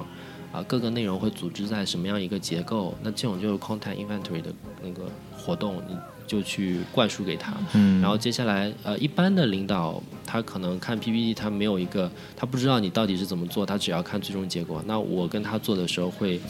[0.53, 4.53] 啊、各个内容会组织在什么样一个结构，那这种就是 content inventory 的
[4.83, 5.05] 那个
[5.37, 5.97] 活动，你
[6.27, 7.55] 就去灌输给他。
[7.75, 14.83] 嗯，然后接下来，呃，一般的领导他可能看 PPT，他没有一个，他不知道你到底是怎么做，他只要看最终结果。
[14.87, 16.41] 那我跟他做的时候会，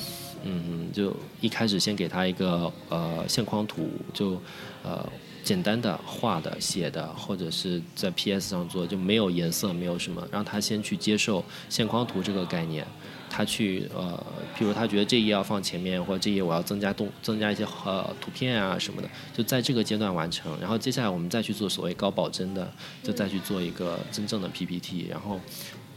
[0.44, 4.40] 嗯，就一开始先给他一个呃线框图，就
[4.82, 5.06] 呃
[5.48, 12.86] 简单的画的、写的，或者是在 PS 上做，就没有颜色，没有什么，让他先去接受线框图这个概念。
[13.30, 14.22] 他去呃，
[14.54, 20.54] 譬如他觉得这页要放前面，或者这页我要增加动增加一些呃图片啊什么的，就在这个阶段完成。
[20.60, 22.70] 然后接下来我们再去做所谓高保真的，
[23.02, 25.06] 就再去做一个真正的 PPT。
[25.08, 25.40] 然后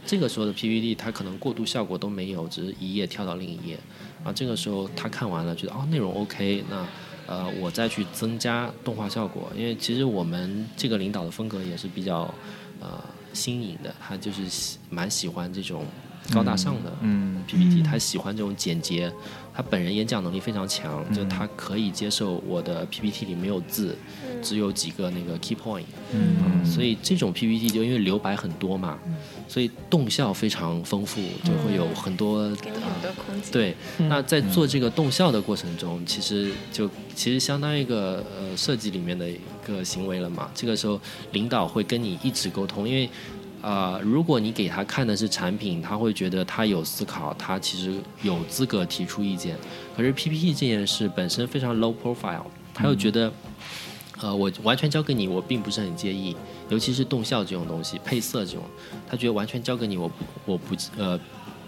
[0.06, 3.78] 这个时候的 PPT 它可能过渡效果都没有，只是一页跳到另一页，
[4.24, 6.86] 啊，这个时候他看完了觉得哦内容 OK，那
[7.32, 12.32] 呃我再去增加动画效果，因为其实我们这个领导的风格也是比较
[12.78, 13.02] 呃
[13.32, 15.86] 新颖的，他就是喜蛮喜欢这种
[16.34, 19.10] 高大上的嗯 PPT，、他喜欢这种简洁，
[19.54, 21.14] 他本人演讲能力非常强，嗯。
[21.14, 23.96] 就他可以接受我的 PPT 里没有字，
[24.42, 28.98] 只有几个那个 key point，嗯所以这种 PPT 就因为留白很多嘛，
[29.48, 33.52] 所以动效非常丰富，就会有很多、给很多空间。
[33.52, 33.74] 对，
[34.08, 40.50] 那在做这个动效的过程中，其实就其实相当于一个呃设计里面的一个行为了嘛。
[40.54, 41.00] 这个时候，
[41.32, 43.10] 领导会跟你一直沟通，因为
[43.62, 49.56] 啊、呃如果你给他看的是产品，他会觉得他有思考，他其实有资格提出意见。
[49.96, 52.44] 可是 PPT 这件事本身非常 low profile，
[52.74, 53.32] 他又觉得。
[54.20, 56.36] 呃，我完全交给你，我并不是很介意，
[56.68, 58.62] 尤其是动效这种东西，配色这种，
[59.10, 60.14] 他觉得完全交给你，我不
[60.46, 61.18] 我不呃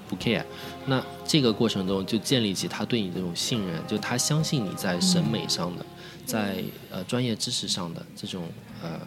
[0.08, 0.44] 不 care。
[0.86, 5.84] 那这个过程中就建立起他对你这种信任，就他相信你在审美上的，
[6.24, 8.44] 在呃专业知识上的这种
[8.80, 9.00] 呃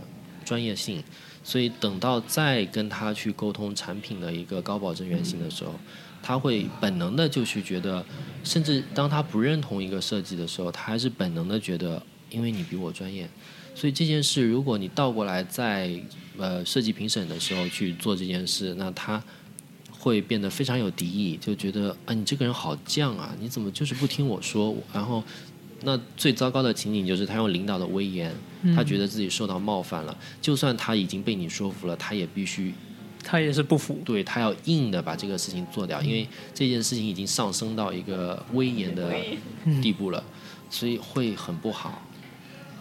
[0.44, 1.02] 专业性，
[1.48, 5.74] 所以等到再跟他去沟通产品的一个高保真原型的时候，
[6.22, 8.06] 他会本能的就去觉得，
[8.44, 13.30] 甚至当他不认同一个设计的时候，他还是本能的觉得，因为你比我专业，
[13.74, 15.90] 所以这件事如果你倒过来在
[16.38, 19.24] 呃设计评审的时候去做这件事，那他
[19.98, 24.76] 会变得非常有敌意，就觉得啊你这个人好犟啊，你怎么就是不听我说？
[24.94, 25.24] 然后
[25.82, 28.34] 那最糟糕的情景就是他用领导的威严，
[28.76, 32.74] 他觉得自己受到冒犯了，就算他已经被你说服了，他也必须
[33.24, 34.00] 他也是不服。
[34.04, 39.14] 对他要硬的把这个事情做掉，因为这件事情已经上升到一个威严的
[39.82, 40.24] 地步了，
[40.70, 42.02] 所以会很不好。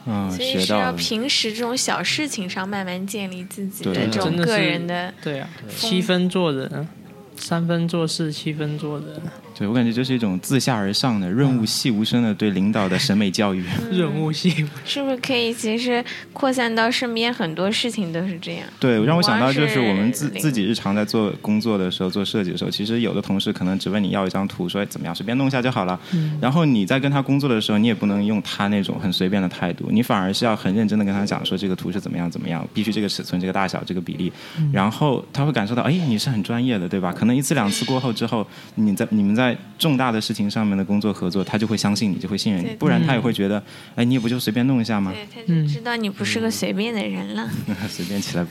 [0.06, 0.92] 嗯，所以是要。
[0.92, 5.12] 平时这种小事情上慢慢建立自己的对这种个人的。
[5.20, 6.88] 对啊，七分做人，
[7.36, 9.20] 三分做事，七分做人，
[9.58, 13.64] 对我感觉就是一种自下而上的、润物细无声的对领导的审美教育。
[13.90, 18.66] 润物细无是不是可以其实扩散到身边很多事情都是这样？
[18.78, 25.98] 对，让我想到就是我们自自己日常在做工作的时候、做设计的时候，其实有的同事可能只问你要一张图，说哎怎么样，随便弄一下就好了。
[26.12, 34.30] 嗯然后你在跟他工作的时候，你也不能用他那种很随便的态度，你反而是要很认真的跟他讲说这个图是怎么样怎么样，必须这个尺寸、这个大小、这个比例。
[34.58, 37.12] 嗯然后他会感受到，哎，你是很专业的，对吧？
[37.12, 39.45] 可能一次两次过后之后，你在你们在
[39.78, 43.62] 重大的事情上面的工作合作，他就会相信你，就会信任你，不然他也会觉得，
[43.94, 45.12] 哎，你也不就随便弄一下吗？
[45.12, 47.50] 对，他就知道你不是个随便的人了。
[47.88, 48.44] 随便起来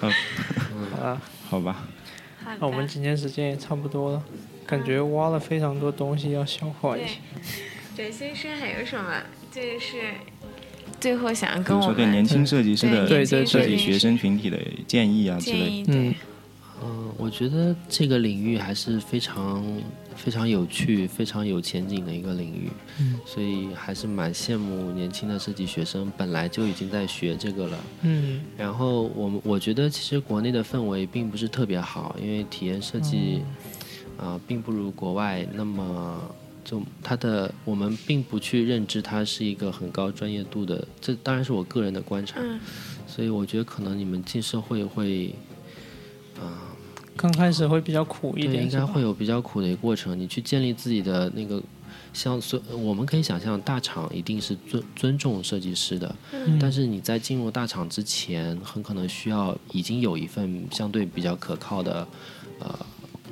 [0.00, 0.06] 不，
[1.02, 1.20] 啊。
[1.50, 1.86] 好吧。
[2.60, 4.22] 那我们今天时间也差不多了，
[4.66, 7.14] 感觉挖了非常多东西要消化一下。
[7.96, 9.22] 对，先生还有什么？
[9.52, 10.14] 就是
[10.98, 15.92] 最后想要比如说对跟我们年轻设计师的对对对设计学生群体的建议啊之类的。
[15.92, 16.16] 嗯对，
[16.82, 19.64] 嗯，我觉得这个领域还是非常
[20.16, 22.68] 非常有趣、非常有前景的一个领域，
[23.00, 27.78] 嗯所以还是蛮羡慕年轻的设计学生本来就已经在学这个了。
[28.02, 33.42] 嗯然后我们我觉得其实国内的氛围并不是特别好，因为体验设计
[34.18, 36.20] 啊、并不如国外那么
[36.64, 42.60] 就它的我们并不去认知它是一个很高专业度的，这当然是我个人的观察，嗯
[43.06, 45.34] 所以我觉得可能你们进社会会。
[47.16, 50.18] 刚开始会比较苦一对，点，应该会有比较苦的一个过程。
[50.18, 51.62] 你去建立自己的那个，
[52.12, 62.06] 像所我们可以想象，大厂一定是尊尊重设计师的，嗯但是你在进入大厂之前，很可能需要已经有一份相对比较可靠的，
[62.58, 62.86] 呃，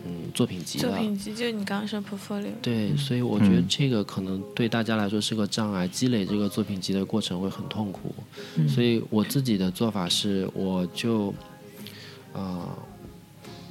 [0.06, 0.88] 嗯，作品集了。
[0.88, 8.14] 作品集就你刚刚说 portfolio，对，所以我觉得嗯这个可能对大家来说是个障碍，积累这个作品集的过程会很痛苦。
[8.56, 11.34] 嗯所以我自己的做法是，我就，
[12.32, 12.68] 呃，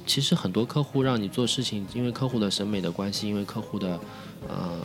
[0.06, 3.98] 其实很多客户让你做事情，因为客户的审美的关系，因为客户的，
[4.48, 4.78] 呃，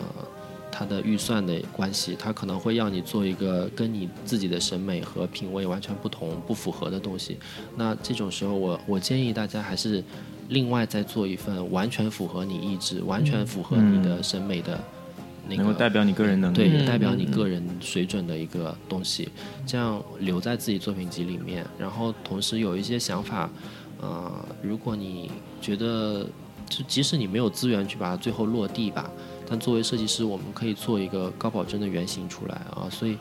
[0.71, 7.37] 他的预算的关系，他可能会要你做一个跟你自己的审美和品味完全不同、不符合的东西。
[7.75, 10.03] 那这种时候我，我建议大家还是
[10.49, 14.79] 另外再做一份完全符合你意志、完全符合你的审美的
[15.49, 16.55] 那个，能够代表你个人能力。
[16.55, 19.27] 对，代表你个人水准的一个东西，
[19.65, 23.49] 这样留在自己作品集里面，然后同时有一些想法，
[24.01, 24.31] 呃，
[24.61, 25.31] 如果你
[25.61, 26.25] 觉得
[26.69, 29.09] 就即使你没有资源去把它最后落地吧，
[29.49, 33.17] 但作为设计师，我们可以做一个高保真的原型出来啊，所以。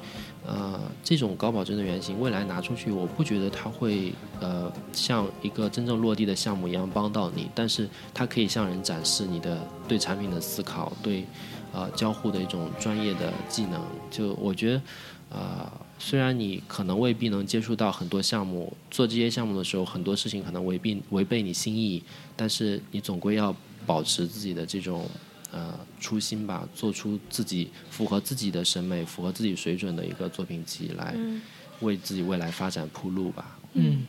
[0.49, 9.59] 呃，这种高保真的原型，未来拿出去，我不觉得它会呃像一个真正落地的项目一样帮到你，但是它可以向人展示你的
[9.89, 11.27] 对产品的思考，对
[11.73, 13.83] 呃交互的一种专业的技能。
[14.09, 14.83] 就我觉得，
[15.31, 22.03] 呃，虽然你可能未必能接触到很多项目，做这些项目的时候，很多事情可能违背违背你心意，
[22.37, 23.55] 但是你总归要
[23.87, 25.09] 保持自己的这种
[25.51, 31.41] 呃初心吧，做出自己符合自己的审美、符合自己水准的一个作品集来，嗯
[31.81, 33.59] 为自己未来发展铺路吧。
[33.75, 34.07] 嗯，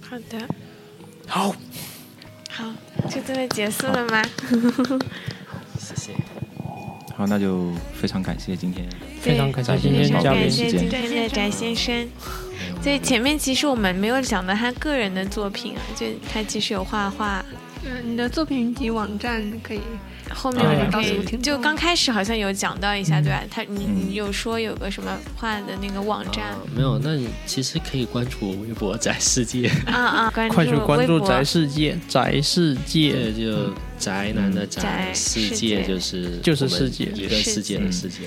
[0.00, 0.48] 好的，
[1.26, 1.54] 好，
[2.50, 2.72] 好，
[3.10, 4.22] 就这么结束了吗？
[5.78, 6.12] 谢谢。
[7.16, 8.88] 好，那就非常感谢今天
[9.26, 12.08] 非常感谢今非常天嘉宾感谢今天的翟先生。
[12.80, 17.44] 所以前面其实我们没有讲到他个人的作品啊，就他其实有画画，
[17.84, 19.80] 嗯，你的作品集网站可以
[20.34, 23.42] 后面我们可以到时候听就刚开始好像有讲到一下，对吧？
[23.50, 24.06] 他你嗯。
[24.08, 26.44] 你有说有个什么画的那个网站。
[26.46, 29.68] 啊，没有，那你其实可以关注我微博“宅世界。
[29.86, 37.06] 啊啊， 关快去关注宅世界，宅世”，界，就宅男的宅宅，世世界界就是就是世界。
[37.06, 38.20] 一个世界的世界。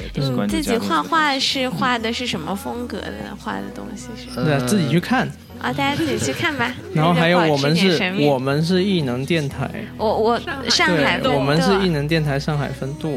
[0.47, 3.36] 自己画画是画的是什么风格的？
[3.39, 4.43] 画的东西是？
[4.43, 5.32] 对啊，自己去看。
[5.62, 6.74] 啊，大家自己去看吧。
[6.93, 10.39] 然后还有我们是我们是异能电台，我我
[10.70, 13.12] 上海，我们是分舵艺能电台上海分舵。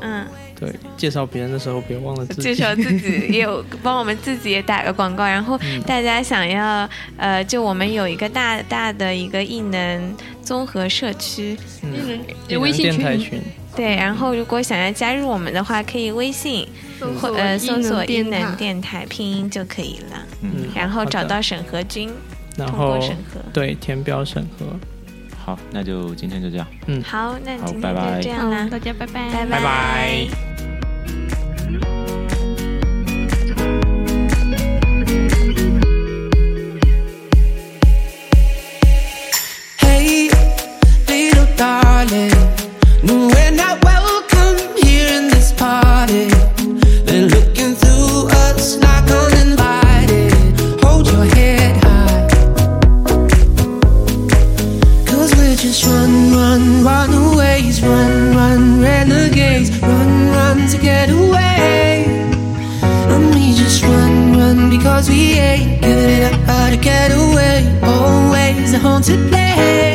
[0.00, 0.24] 嗯，
[0.62, 2.42] 对，介绍别人的时候别忘了自己。
[2.42, 5.82] 介绍自己也有帮我们自己也打个广告，然后嗯。
[5.82, 12.96] 大家想要呃，就我们有一个大大的一个艺能综合社区，嗯，有艺能微信群。
[12.96, 13.42] 电台群，
[13.74, 16.68] 对，然后如果想要加入我们的话，可以微信
[17.20, 22.08] 或呃搜索“艺能电台”拼音就可以了，嗯，然后找到审核君
[22.56, 23.40] 然通过后审核。
[23.52, 24.66] 对填表审核。
[25.44, 26.66] 好，那就今天就这样。
[26.86, 27.02] 嗯。
[27.02, 28.16] 好，那好今天拜拜。
[28.18, 28.58] 就这样啦。
[28.62, 29.60] 嗯，，大家拜拜，拜拜。
[29.60, 30.28] 拜。
[39.78, 40.30] Hey,
[41.08, 41.46] little
[66.82, 67.78] get away.
[67.82, 69.91] Always a haunted place.